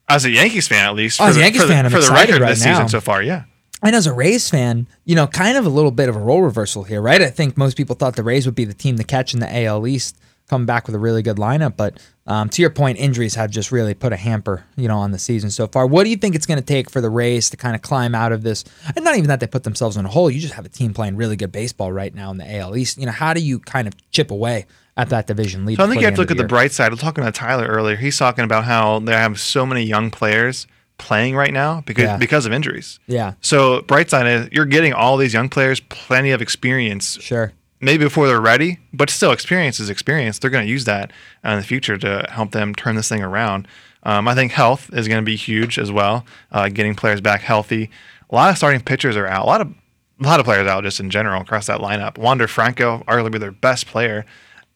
[0.09, 1.21] As a Yankees fan, at least.
[1.21, 2.65] Oh, for as a the- Yankees the- fan, I'm for the excited record right this
[2.65, 2.73] now.
[2.73, 3.43] season so far, yeah.
[3.81, 6.41] And as a Rays fan, you know, kind of a little bit of a role
[6.41, 7.21] reversal here, right?
[7.21, 9.63] I think most people thought the Rays would be the team to catch in the
[9.65, 10.17] AL East,
[10.53, 11.75] coming back with a really good lineup.
[11.75, 15.09] But um, to your point, injuries have just really put a hamper, you know, on
[15.11, 15.87] the season so far.
[15.87, 18.13] What do you think it's going to take for the Rays to kind of climb
[18.13, 18.63] out of this?
[18.95, 20.29] And not even that they put themselves in a hole.
[20.29, 22.97] You just have a team playing really good baseball right now in the AL East.
[22.99, 25.77] You know, how do you kind of chip away at that division lead?
[25.77, 26.85] So I think you have to look at the bright side.
[26.85, 27.95] I was talking to Tyler earlier.
[27.95, 30.67] He's talking about how they have so many young players
[30.99, 32.17] playing right now because Yeah.
[32.17, 32.99] because of injuries.
[33.07, 37.51] Yeah, So bright side is you're getting all these young players plenty of experience sure.
[37.83, 40.39] Maybe before they're ready, but still experience is experience.
[40.39, 41.11] They're going to use that
[41.45, 43.67] uh, in the future to help them turn this thing around.
[44.03, 46.25] Um, I think health is going to be huge as well.
[46.51, 47.89] Uh, getting players back healthy.
[48.29, 49.43] A lot of starting pitchers are out.
[49.43, 49.73] A lot of
[50.21, 52.17] a lot of players out just in general across that lineup.
[52.17, 54.25] Wander Franco, arguably their best player,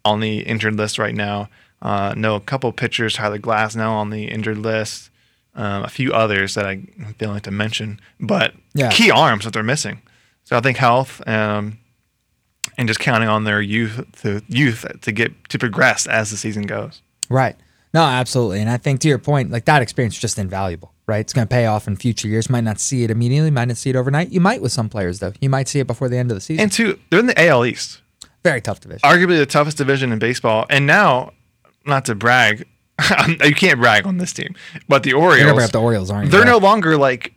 [0.04, 1.50] on the injured list right now.
[1.82, 5.10] Uh, know a couple pitchers, Tyler Glasnow on the injured list.
[5.56, 6.82] Um, a few others that I
[7.18, 8.90] feel like to mention, but Yeah.
[8.92, 10.02] key arms that they're missing.
[10.44, 11.80] So I think health um,
[12.78, 16.64] and just counting on their youth to youth to get to progress as the season
[16.64, 17.02] goes.
[17.30, 17.56] Right.
[17.94, 18.60] No, absolutely.
[18.62, 21.20] And I think to your point, like that experience is just invaluable, right?
[21.20, 22.50] It's going to pay off in future years.
[22.50, 24.30] Might not see it immediately, might not see it overnight.
[24.32, 25.34] You might with some players, though.
[25.40, 26.64] You might see it before the end of the season.
[26.64, 28.02] And two, they're in the AL East,
[28.44, 29.02] Very tough division.
[29.10, 30.66] arguably the toughest division in baseball.
[30.70, 31.32] And now,
[31.86, 32.66] not to brag,
[33.44, 34.54] you can't brag on this team,
[34.90, 35.38] but the Orioles.
[35.38, 36.32] You're going to bring up the Orioles, aren't you?
[36.32, 36.52] they're Yeah.
[36.52, 37.34] no longer like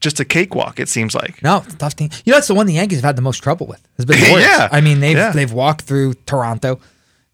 [0.00, 0.80] just a cakewalk.
[0.80, 1.42] It seems like.
[1.42, 2.10] No, it's a tough team.
[2.24, 3.86] You know, it's the one the Yankees have had the most trouble with.
[3.96, 4.42] Has been the Orioles.
[4.58, 4.68] Yeah.
[4.72, 5.30] I mean, they've Yeah.
[5.32, 6.80] they've walked through Toronto.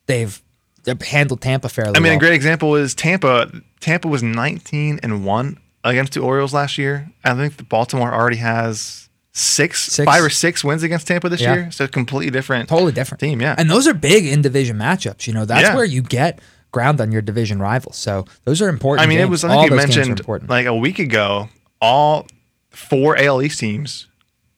[0.06, 0.40] They've,
[0.84, 2.16] they've handled Tampa fairly I mean, well.
[2.16, 3.50] a great example is Tampa.
[3.80, 7.10] Tampa was 19 and one against the Orioles last year.
[7.24, 10.04] I think the Baltimore already has six, Six.
[10.06, 11.54] five or six wins against Tampa this Yeah.
[11.54, 11.70] year.
[11.70, 13.40] So completely different totally different team.
[13.40, 13.54] Yeah.
[13.58, 15.26] And those are big in division matchups.
[15.26, 15.74] You know, that's Yeah.
[15.76, 16.40] where you get
[16.72, 17.96] ground on your division rivals.
[17.96, 19.06] So those are important.
[19.06, 19.30] I mean, it games.
[19.30, 19.44] was.
[19.44, 20.50] I All think you those games are mentioned important.
[20.50, 21.48] like a week ago,
[21.80, 22.26] all
[22.76, 24.06] four AL East teams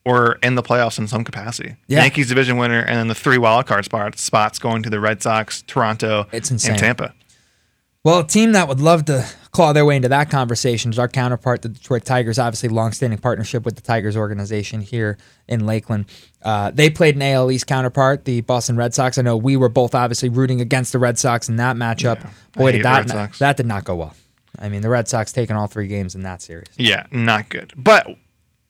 [0.05, 1.77] were in the playoffs in some capacity.
[1.87, 2.03] Yeah.
[2.03, 5.23] Yankees division winner, and then the three wild card spots spots going to the Red
[5.23, 6.73] Sox, Toronto, It's insane.
[6.73, 7.15] and Tampa.
[8.05, 11.09] Well, a team that would love to claw their way into that conversation is our
[11.09, 12.39] counterpart, the Detroit Tigers.
[12.39, 16.07] Obviously, longstanding partnership with the Tigers organization here in Lakeland.
[16.41, 19.19] Uh, they played an AL East counterpart, the Boston Red Sox.
[19.19, 22.25] I know we were both obviously rooting against the Red Sox in that matchup.
[22.25, 24.15] I Boy, did that that did not go well.
[24.59, 26.69] I mean, the Red Sox taking all three games in that series.
[26.77, 27.73] Yeah, not good.
[27.77, 28.09] But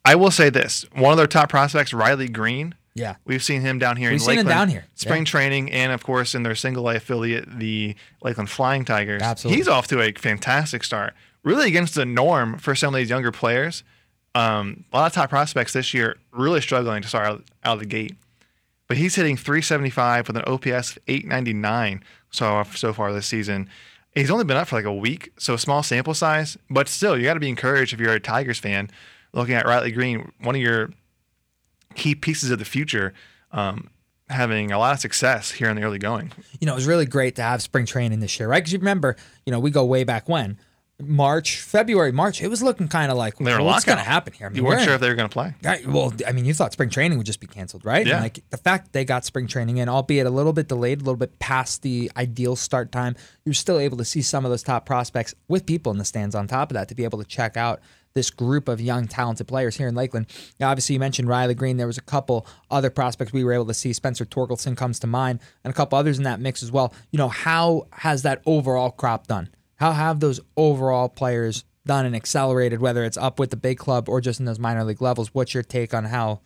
[0.04, 2.74] I will say this: one of their top prospects, Riley Greene.
[2.94, 5.30] Yeah, We've seen him down here We've in seen him down here, Spring yeah.
[5.30, 9.22] training, and of course in their single A affiliate, the Lakeland Flying Tigers.
[9.22, 9.56] Absolutely.
[9.56, 11.14] He's off to a fantastic start.
[11.44, 13.84] Really against the norm for some of these younger players.
[14.34, 17.80] Um, a lot of top prospects this year really struggling to start out, out of
[17.80, 18.16] the gate.
[18.88, 23.68] But he's hitting 375 with an OPS of 899 so so far this season.
[24.18, 26.58] He's only been up for like a week, so a small sample size.
[26.68, 28.90] But still, you got to be encouraged if you're a Tigers fan,
[29.32, 30.90] looking at Riley Greene, one of your
[31.94, 33.14] key pieces of the future,
[33.52, 33.90] um,
[34.28, 36.32] having a lot of success here in the early going.
[36.60, 38.58] you know, it was really great to have spring training this year, right?
[38.58, 40.58] Because you remember, you know, we go way back when
[41.00, 42.42] March, February, March.
[42.42, 44.46] It was looking kind of like well, what's going to happen here.
[44.48, 45.54] I mean, You weren't sure in- if they were going to play.
[45.86, 47.98] Well, I mean, you thought spring training would just be canceled, right?
[48.00, 48.20] And, Yeah.
[48.20, 51.16] like the fact they got spring training in, albeit a little bit delayed, a little
[51.16, 54.86] bit past the ideal start time, you're still able to see some of those top
[54.86, 57.56] prospects with people in the stands on top of that to be able to check
[57.56, 57.80] out
[58.14, 60.26] this group of young, talented players here in Lakeland.
[60.58, 61.76] Now, obviously, you mentioned Riley Greene.
[61.76, 63.92] There was a couple other prospects we were able to see.
[63.92, 66.92] Spencer Torkelson comes to mind, and a couple others in that mix as well.
[67.12, 69.50] You know, how has that overall crop done?
[69.78, 74.08] How have those overall players done and accelerated, whether it's up with the big club
[74.08, 75.32] or just in those minor league levels?
[75.32, 76.40] What's your take on how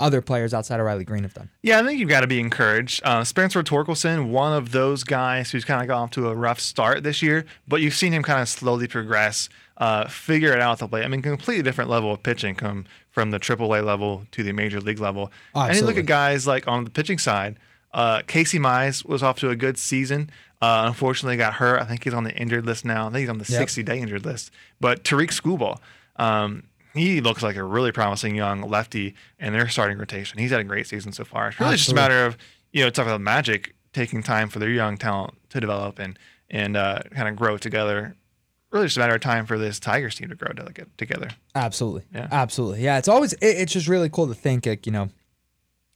[0.00, 1.50] other players outside of Riley Greene have done?
[1.62, 3.00] Yeah, I think you've got to be encouraged.
[3.04, 6.60] Uh, Spencer Torkelson, one of those guys who's kind of gone off to a rough
[6.60, 10.78] start this year, but you've seen him kind of slowly progress, uh, figure it out
[10.78, 11.04] the plate.
[11.04, 14.80] I mean, completely different level of pitching come from the AAA level to the major
[14.80, 15.32] league level.
[15.54, 17.58] Oh, and you look at guys like on the pitching side,
[17.92, 20.30] uh, Casey Mize was off to a good season.
[20.60, 21.80] Uh, unfortunately, got hurt.
[21.80, 23.06] I think he's on the injured list now.
[23.06, 23.58] I think he's on the Yep.
[23.60, 24.50] 60 day injured list.
[24.80, 25.78] But Tarik Skubal,
[26.16, 30.38] um, he looks like a really promising young lefty in their starting rotation.
[30.38, 31.48] He's had a great season so far.
[31.48, 32.36] It's really just a matter of,
[32.72, 36.18] you know, talk about Magic taking time for their young talent to develop and
[36.50, 38.16] and uh, kind of grow together.
[38.70, 41.28] Really just a matter of time for this Tigers team to grow to together.
[41.54, 42.04] Absolutely.
[42.12, 42.28] Yeah.
[42.30, 42.82] Absolutely.
[42.82, 42.98] Yeah.
[42.98, 45.08] It's always, it, it's just really cool to think, like, you know,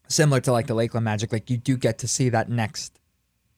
[0.09, 2.99] similar to like the Lakeland Magic, like you do get to see that next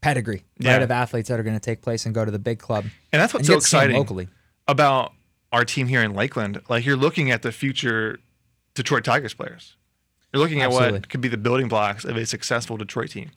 [0.04, 0.72] pedigree, Yeah.
[0.74, 2.84] right, of athletes that are going to take place and go to the big club.
[3.12, 4.28] And that's what's and so you get to see 'em exciting locally.
[4.68, 5.12] about
[5.52, 8.18] our team here in Lakeland, like you're looking at the future
[8.74, 9.76] Detroit Tigers players.
[10.32, 13.30] You're looking at what could be the building blocks of a successful Detroit team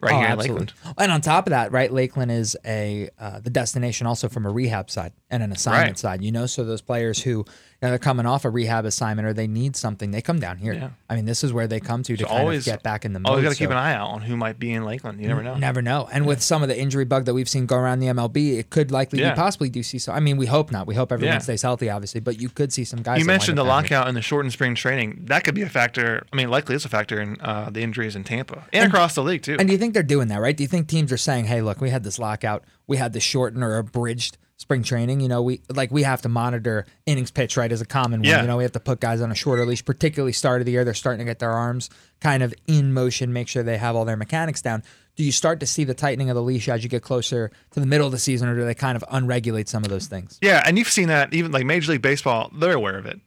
[0.00, 0.66] right Oh, here in absolutely.
[0.66, 0.94] Lakeland.
[0.98, 4.50] And on top of that, right, Lakeland is a uh, the destination also from a
[4.50, 5.98] rehab side and an assignment Right.
[5.98, 6.22] side.
[6.22, 7.44] You know, so those players who you
[7.88, 10.72] know, they're coming off a rehab assignment or they need something, they come down here.
[10.72, 10.90] Yeah.
[11.10, 13.04] I mean, this is where they come to to So kind always- of get back
[13.04, 13.30] in the mode.
[13.30, 15.20] Always got to keep an eye out on who might be in Lakeland.
[15.20, 15.56] You never know.
[15.56, 16.08] Never know.
[16.12, 18.70] And with some of the injury bug that we've seen go around the MLB, it
[18.70, 19.30] could likely Yeah.
[19.30, 20.14] be possibly do see some.
[20.14, 20.86] I mean, we hope not.
[20.86, 21.38] We hope everyone Yeah.
[21.40, 23.18] stays healthy, obviously, but you could see some guys.
[23.18, 25.22] You mentioned the lockout and the shortened spring training.
[25.24, 26.24] That could be a factor.
[26.32, 29.22] I mean, likely is a factor in uh, the injuries in Tampa and, across the
[29.24, 29.56] league too.
[29.58, 30.56] And do you think they're doing that, right?
[30.56, 33.24] Do you think teams are saying, "Hey, look, we had this lockout, we had this
[33.24, 35.20] shortened or abridged spring training.
[35.20, 38.24] You know, we like we have to monitor innings pitch, right, as a common one.
[38.28, 38.40] Yeah.
[38.40, 40.72] You know, we have to put guys on a shorter leash, particularly start of the
[40.72, 40.84] year.
[40.84, 44.04] They're starting to get their arms kind of in motion, make sure they have all
[44.06, 44.82] their mechanics down.
[45.16, 47.80] Do you start to see the tightening of the leash as you get closer to
[47.80, 50.38] the middle of the season, or do they kind of unregulate some of those things?
[50.40, 53.20] Yeah, and you've seen that even like Major League Baseball, they're aware of it.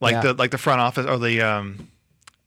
[0.00, 0.20] Like Yeah.
[0.22, 1.88] the like the front office or the um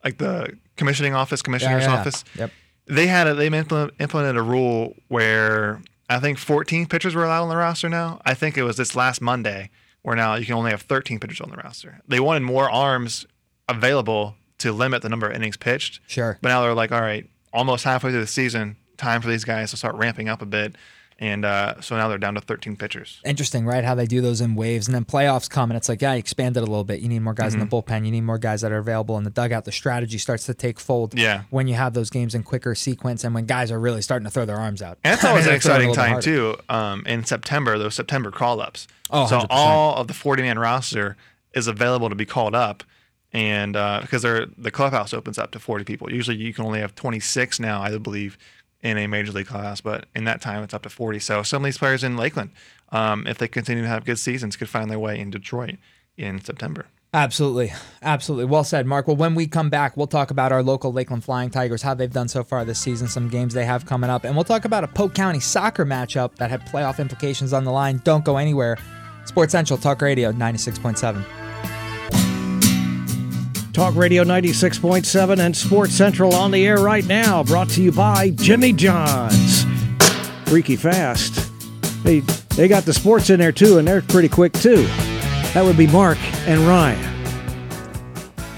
[0.04, 2.24] like the commissioning office, commissioner's office.
[2.38, 2.52] Yep.
[2.88, 7.50] They had a they implemented a rule where I think 14 pitchers were allowed on
[7.50, 8.22] the roster now.
[8.26, 9.72] I think it was this last Monday
[10.04, 12.02] where now you can only have 13 pitchers on the roster.
[12.08, 13.26] They wanted more arms
[13.68, 16.00] available to limit the number of innings pitched.
[16.08, 16.38] Sure.
[16.42, 19.72] But now they're like, all right, almost halfway through the season, time for these guys
[19.72, 20.76] to start ramping up a bit.
[21.18, 23.22] And uh, so now they're down to 13 pitchers.
[23.24, 23.86] Interesting, right?
[23.86, 26.20] How they do those in waves, and then playoffs come, and it's like, yeah, you
[26.20, 27.00] expand it a little bit.
[27.00, 27.70] You need more guys in Mm-hmm.
[27.70, 28.04] the bullpen.
[28.06, 29.64] You need more guys that are available in the dugout.
[29.64, 31.18] The strategy starts to take fold.
[31.18, 31.44] Yeah.
[31.52, 34.30] When you have those games in quicker sequence, and when guys are really starting to
[34.32, 34.98] throw their arms out.
[35.06, 36.58] And that's always an They're throwing a exciting time too.
[36.68, 38.86] Um, in September, those September call ups.
[39.10, 39.46] Oh, so 100%.
[39.52, 41.16] all of the forty man roster
[41.54, 42.84] is available to be called up,
[43.32, 46.12] and uh, because the clubhouse opens up to forty people.
[46.12, 48.38] Usually, you can only have twenty six now, I believe,
[48.86, 51.20] in a major league class, but in that time, it's up to forty.
[51.20, 52.52] So some of these players in Lakeland,
[52.90, 55.78] um, if they continue to have good seasons, could find their way in Detroit
[56.18, 56.86] in September.
[57.12, 57.72] Absolutely.
[58.02, 58.46] Absolutely.
[58.46, 59.08] Well said, Mark.
[59.08, 62.12] Well, when we come back, we'll talk about our local Lakeland Flying Tigers, how they've
[62.12, 64.84] done so far this season, some games they have coming up, and we'll talk about
[64.84, 68.02] a Polk County soccer matchup that had playoff implications on the line.
[68.04, 68.78] Don't go anywhere.
[69.26, 71.45] Sports Central Talk Radio 96.7.
[73.76, 77.44] Talk Radio 96.7 and Sports Central on the air right now.
[77.44, 79.66] Brought to you by Jimmy John's.
[80.46, 81.52] Freaky fast.
[82.02, 82.22] They,
[82.56, 84.84] they got the sports in there too, and they're pretty quick too.
[85.54, 87.04] That would be Mark and Ryan.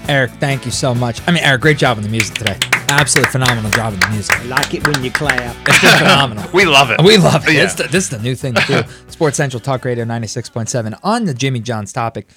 [0.08, 1.20] Eric, thank you so much.
[1.26, 2.56] I mean, Eric, great job on the music today.
[2.88, 4.38] Absolutely phenomenal job on the music.
[4.38, 5.56] I like it when you clap.
[5.66, 6.48] It's been phenomenal.
[6.54, 7.02] We love it.
[7.02, 7.54] We love it.
[7.54, 7.64] Yeah.
[7.64, 8.82] It's the, this is the new thing to do.
[9.10, 10.96] Sports Central Talk Radio 96.7.
[11.02, 12.28] On the Jimmy John's topic,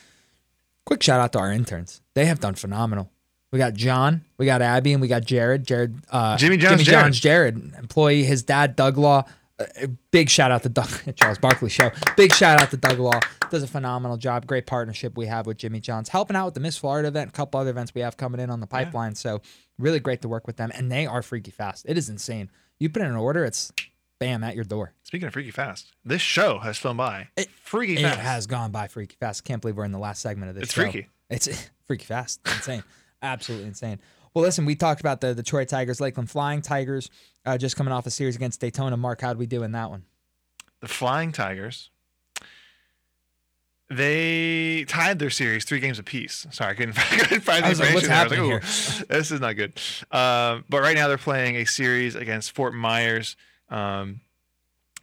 [0.83, 2.00] quick shout out to our interns.
[2.15, 3.09] They have done phenomenal.
[3.51, 5.65] We got John, we got Abby, and we got Jared.
[5.65, 8.23] Jared, uh, Jimmy John's Jimmy John's Jared, employee.
[8.23, 9.25] His dad, Doug Law.
[9.59, 11.91] Uh, big shout out to Doug, Charles Barkley Show.
[12.15, 13.19] Big shout out to Doug Law.
[13.49, 14.47] Does a phenomenal job.
[14.47, 16.07] Great partnership we have with Jimmy John's.
[16.07, 18.49] Helping out with the Miss Florida event, a couple other events we have coming in
[18.49, 19.15] on the pipeline.
[19.15, 19.41] So
[19.77, 20.71] really great to work with them.
[20.73, 21.85] And they are freaky fast.
[21.87, 22.49] It is insane.
[22.79, 23.73] You put in an order, it's
[24.19, 24.93] bam at your door.
[25.03, 27.27] Speaking of freaky fast, this show has flown by.
[27.35, 28.05] It- freaky fast.
[28.05, 28.21] It fast.
[28.27, 29.43] has gone by freaky fast.
[29.43, 30.63] Can't believe we're in the last segment of this.
[30.63, 30.83] It's show.
[30.83, 31.09] freaky.
[31.29, 32.39] It's freaky fast.
[32.45, 32.83] Insane.
[33.21, 33.99] Absolutely insane.
[34.33, 37.09] Well, listen, we talked about the Detroit Tigers, Lakeland Flying Tigers,
[37.45, 38.95] uh, just coming off a series against Daytona.
[38.95, 40.05] Mark, how'd we do in that one?
[40.79, 41.89] the Flying Tigers.
[43.89, 46.47] They tied their series three games apiece.
[46.51, 48.09] Sorry, I couldn't, I couldn't find the I was like, what's information.
[48.09, 48.15] there.
[48.15, 49.73] I happening was like, "Ooh, this is not good.
[50.11, 53.35] Um, but right now they're playing a series against Fort Myers.
[53.69, 54.21] Um,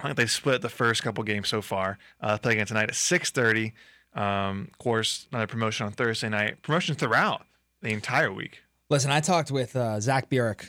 [0.01, 1.99] I think they've split the first couple games so far.
[2.21, 3.73] Uh, play again tonight at 6:30.
[4.19, 6.63] Um, of course, another promotion on Thursday night.
[6.63, 7.47] Promotions throughout
[7.83, 8.63] the entire week.
[8.91, 10.69] Listen, I talked with uh, Zach Burek,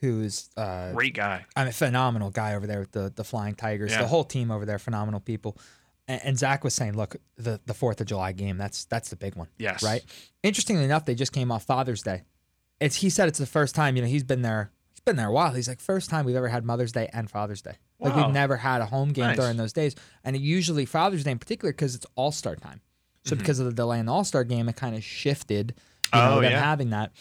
[0.00, 1.44] who's uh, Great guy.
[1.54, 3.92] I'm a phenomenal guy over there with the the Flying Tigers.
[3.92, 4.02] Yeah.
[4.02, 5.58] The whole team over there, phenomenal people.
[6.06, 9.16] And, and Zach was saying, look, the the Fourth of July game, that's that's the
[9.16, 9.48] big one.
[9.58, 9.82] Yes.
[9.82, 10.02] right?
[10.42, 12.22] Interestingly enough, they just came off Father's Day.
[12.80, 14.70] It's he said it's the first time, you know, he's been there.
[14.92, 15.52] He's been there a while.
[15.52, 17.76] He's like first time we've ever had Mother's Day and Father's Day.
[18.00, 18.26] Like Wow.
[18.26, 19.36] we've never had a home game Nice.
[19.36, 22.80] during those days, and it usually Father's Day in particular because it's All Star time.
[23.24, 25.74] So because of the delay in the All Star game, it kind of shifted.
[26.14, 26.38] You know, Mm-hmm.
[26.38, 26.62] Oh, them yeah.
[26.64, 27.12] having that.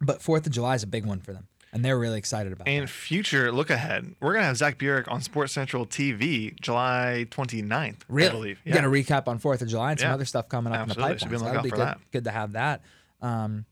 [0.00, 2.68] But Fourth of July is a big one for them, and they're really excited about
[2.68, 2.90] And it.
[2.90, 8.28] future look ahead, we're gonna have Zach Burek on Sports Central TV July 29th, Really?
[8.28, 8.58] I believe.
[8.70, 10.14] Gonna recap on Fourth of July and some Yeah.
[10.14, 11.12] other stuff coming up Absolutely.
[11.12, 11.32] in the pipeline.
[11.34, 11.94] on So that'll be good.
[12.04, 12.82] for Good to have that.
[13.22, 13.64] Um,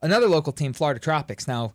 [0.00, 1.46] another local team, Florida Tropics.
[1.46, 1.74] Now,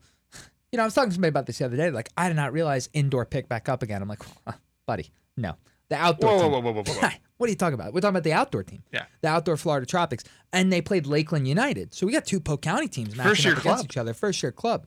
[0.78, 1.90] you know, I was talking to somebody about this the other day.
[1.90, 4.00] Like, I did not realize indoor pick back up again.
[4.00, 4.22] I'm like,
[4.86, 5.56] buddy, no,
[5.90, 6.30] the outdoor.
[6.30, 6.52] Whoa, team.
[6.52, 7.10] whoa, whoa, whoa, whoa, whoa.
[7.38, 7.94] what are you talking about?
[7.94, 8.84] We're talking about the outdoor team.
[8.94, 9.06] Yeah.
[9.22, 11.96] The outdoor Florida Tropics, and they played Lakeland United.
[11.96, 14.13] So we got two Polk County teams matching First year up against each other.
[14.13, 14.86] First year club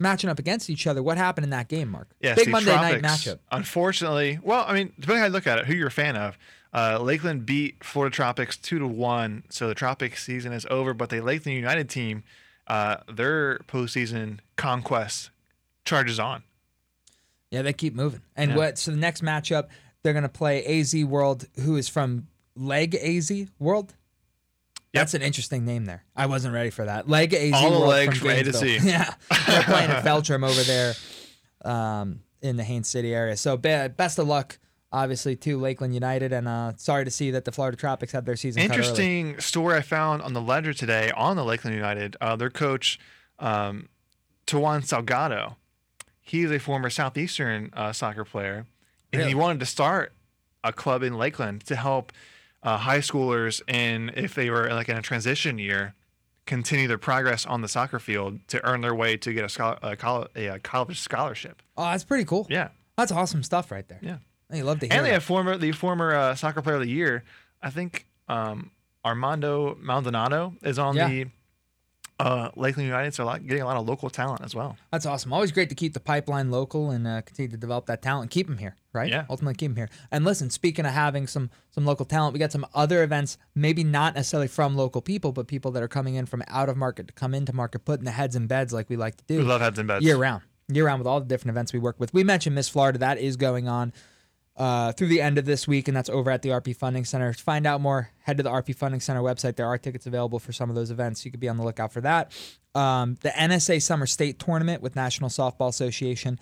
[0.00, 1.04] matching up against each other.
[1.04, 2.08] What happened in that game, Mark?
[2.20, 3.38] Yeah, Big the Monday night matchup.
[3.52, 6.16] Unfortunately, well, I mean, depending on how you look at it, who you're a fan
[6.16, 6.36] of,
[6.74, 10.92] Uh, Lakeland beat Florida Tropics two to one, so the Tropics season is over.
[10.92, 12.24] But the Lakeland United team,
[12.66, 15.30] uh, their postseason conquest
[15.84, 16.42] charges on.
[17.50, 18.22] Yeah, they keep moving.
[18.34, 18.56] And Yeah.
[18.56, 18.78] what?
[18.78, 19.68] So the next matchup,
[20.02, 22.26] they're gonna play AZ World, who is from
[22.56, 23.94] Leg AZ World.
[24.92, 26.04] That's an interesting name there.
[26.16, 27.06] I wasn't ready for that.
[27.08, 28.82] Leg AZ All the legs from A to Gainesville.
[28.90, 29.14] Yeah,
[29.46, 30.94] they're playing at Feltram over there,
[31.64, 33.36] um, in the Haines City area.
[33.36, 34.58] So best of luck,
[34.92, 36.32] obviously, to Lakeland United.
[36.32, 38.78] And uh, sorry to see that the Florida Tropics had their season cut early.
[38.88, 42.16] Interesting story I found on the ledger today on the Lakeland United.
[42.20, 42.98] Uh, their coach,
[43.38, 43.88] um,
[44.46, 45.56] Tawan Salgado,
[46.20, 48.66] he's a former Southeastern uh, soccer player,
[49.12, 49.28] and Really?
[49.30, 50.12] he wanted to start
[50.64, 52.12] a club in Lakeland to help
[52.62, 55.94] uh, high schoolers, and if they were like in a transition year,
[56.46, 59.78] continue their progress on the soccer field to earn their way to get a, schol-
[59.82, 61.60] a, coll- a, uh, college scholarship.
[61.76, 62.46] Oh, that's pretty cool.
[62.50, 63.98] Yeah, That's awesome stuff right there.
[64.02, 64.18] yeah.
[64.52, 64.96] I love to hear.
[64.96, 67.24] And they have former the former uh, soccer player of the year.
[67.62, 68.70] I think um,
[69.04, 71.08] Armando Maldonado is on Yeah.
[71.08, 71.26] the
[72.18, 74.78] uh, Lakeland United, so a lot, getting a lot of local talent as well.
[74.90, 75.34] That's awesome.
[75.34, 78.46] Always great to keep the pipeline local and uh, continue to develop that talent keep
[78.46, 79.10] them here, right?
[79.10, 79.26] Yeah.
[79.28, 79.90] Ultimately, keep them here.
[80.10, 83.84] And listen, speaking of having some some local talent, we got some other events, maybe
[83.84, 87.08] not necessarily from local people, but people that are coming in from out of market
[87.08, 89.44] to come into market, putting the heads in beds like we like to do We
[89.44, 90.02] love heads and beds.
[90.02, 92.14] year round, year round with all the different events we work with.
[92.14, 93.92] We mentioned Miss Florida, that is going on
[94.56, 97.32] uh, through the end of this week, and that's over at the RP Funding Center.
[97.32, 99.56] To find out more, head to the RP Funding Center website.
[99.56, 101.24] There are tickets available for some of those events.
[101.24, 102.32] You could be on the lookout for that.
[102.74, 106.38] Um, the NSA Summer State Tournament with National Softball Association.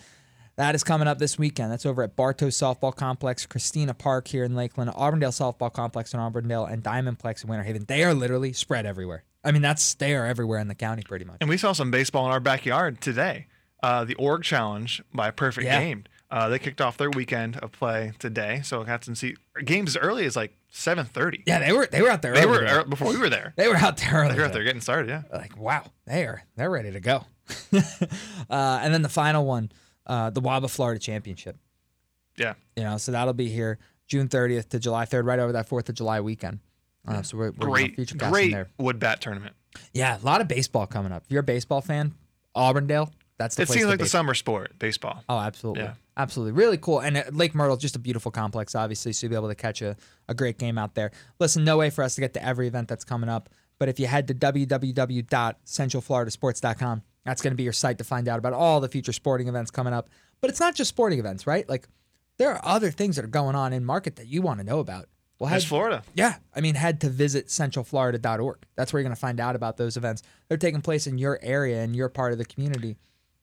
[0.57, 1.69] That is coming up this weekend.
[1.71, 6.19] That's over at Bartow Softball Complex, Christina Park here in Lakeland, Auburndale Softball Complex in
[6.21, 7.83] Auburndale, and Diamondplex in Winter Haven.
[7.87, 9.25] They are literally spread everywhere.
[9.43, 11.37] I mean, that's they are everywhere in the county pretty much.
[11.41, 13.47] And we saw some baseball in our backyard today.
[13.83, 15.79] Uh, the Org Challenge by Perfect Yeah.
[15.79, 16.05] Game.
[16.35, 19.95] Uh, they kicked off their weekend of play today, so I got some see games
[19.95, 21.41] as early as like seven thirty.
[21.45, 22.33] Yeah, they were they were out there.
[22.33, 23.53] they early were er, before we were there.
[23.55, 24.33] They were out there early.
[24.33, 25.07] They were out there getting started.
[25.07, 27.23] Yeah, like wow they are they're ready to go
[28.49, 29.71] uh, and then the final one
[30.07, 31.57] uh, the waba florida championship
[32.37, 32.53] yeah.
[32.75, 35.89] you know so that'll be here june 30th to july 3rd right over that 4th
[35.89, 36.59] of july weekend
[37.07, 39.55] uh, so we're, we're Great, great there wood bat tournament.
[39.93, 42.13] yeah a lot of baseball coming up if you're a baseball fan
[42.55, 45.23] auburndale that's the It seems to like the summer sport, baseball.
[45.27, 45.83] Oh, absolutely.
[45.83, 45.93] Yeah.
[46.17, 46.53] Absolutely.
[46.53, 46.99] Really cool.
[46.99, 49.81] And uh, Lake Myrtle's just a beautiful complex, obviously, so you'll be able to catch
[49.81, 49.97] a,
[50.29, 51.11] a great game out there.
[51.39, 53.49] Listen, no way for us to get to every event that's coming up,
[53.79, 58.39] but if you head to www.centralfloridasports.com, that's going to be your site to find out
[58.39, 60.09] about all the future sporting events coming up.
[60.41, 61.67] But it's not just sporting events, right?
[61.67, 61.87] Like,
[62.37, 64.79] there are other things that are going on in market that you want to know
[64.79, 65.07] about.
[65.39, 66.03] Well, head, Florida.
[66.13, 68.57] yeah, I mean, head to visit centralflorida.org.
[68.75, 70.23] That's where you're going to find out about those events.
[70.47, 72.95] They're taking place in your area and your part of the community.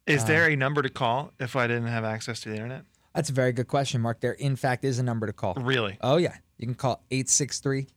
[0.07, 2.85] Is there uh, a number to call if I didn't have access to the internet?
[3.15, 4.21] That's a very good question, Mark.
[4.21, 5.55] There, in fact, is a number to call.
[5.55, 5.99] Really?
[6.01, 6.37] Oh, yeah.
[6.59, 7.89] You can call 863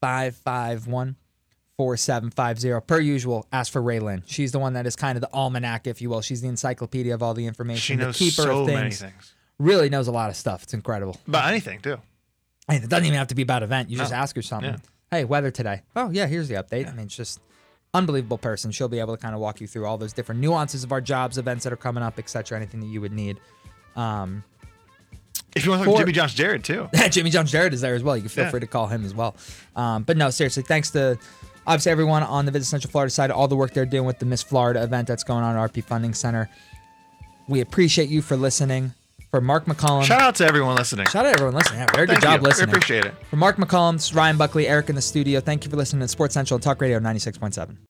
[0.00, 1.16] 551
[1.76, 2.86] 4750.
[2.86, 4.22] Per usual, ask for Raylan.
[4.26, 6.20] She's the one that is kind of the almanac, if you will.
[6.22, 7.80] She's the encyclopedia of all the information.
[7.80, 9.00] She knows the keeper so of many things.
[9.00, 10.62] things Really knows a lot of stuff.
[10.64, 11.16] It's incredible.
[11.28, 11.98] about anything too.
[12.68, 13.90] And it doesn't even have to be about event.
[13.90, 14.16] You just No.
[14.18, 14.80] ask her something.
[15.10, 15.82] Hey, weather today.
[15.94, 16.88] Oh, yeah, here's the update.
[16.88, 17.40] I mean, it's just
[17.94, 18.70] unbelievable person.
[18.72, 21.00] She'll be able to kind of walk you through all those different nuances of our
[21.00, 22.56] jobs, events that are coming up, etc.
[22.58, 23.38] Anything that you would need.
[23.96, 24.42] Um,
[25.54, 26.88] If you want to talk Jimmy John's Jared too.
[27.10, 28.16] Jimmy Jones Jared is there as well.
[28.16, 28.50] You can feel Yeah.
[28.50, 29.36] free to call him as well.
[29.76, 31.16] Um, but no, seriously, thanks to
[31.66, 34.26] obviously everyone on the Visit Central Florida side, all the work they're doing with the
[34.26, 36.50] Miss Florida event that's going on at RP Funding Center.
[37.46, 38.92] We appreciate you for listening.
[39.30, 41.06] For Mark McCollum, Shout out to everyone listening.
[41.06, 41.80] shout out to everyone listening.
[41.80, 42.46] Yeah, very good job you.
[42.46, 42.68] listening.
[42.70, 43.14] We appreciate it.
[43.30, 46.34] For Mark McCollum, Ryan Buckley, Eric in the studio, thank you for listening to Sports
[46.34, 47.76] Central and Talk Radio 96.7.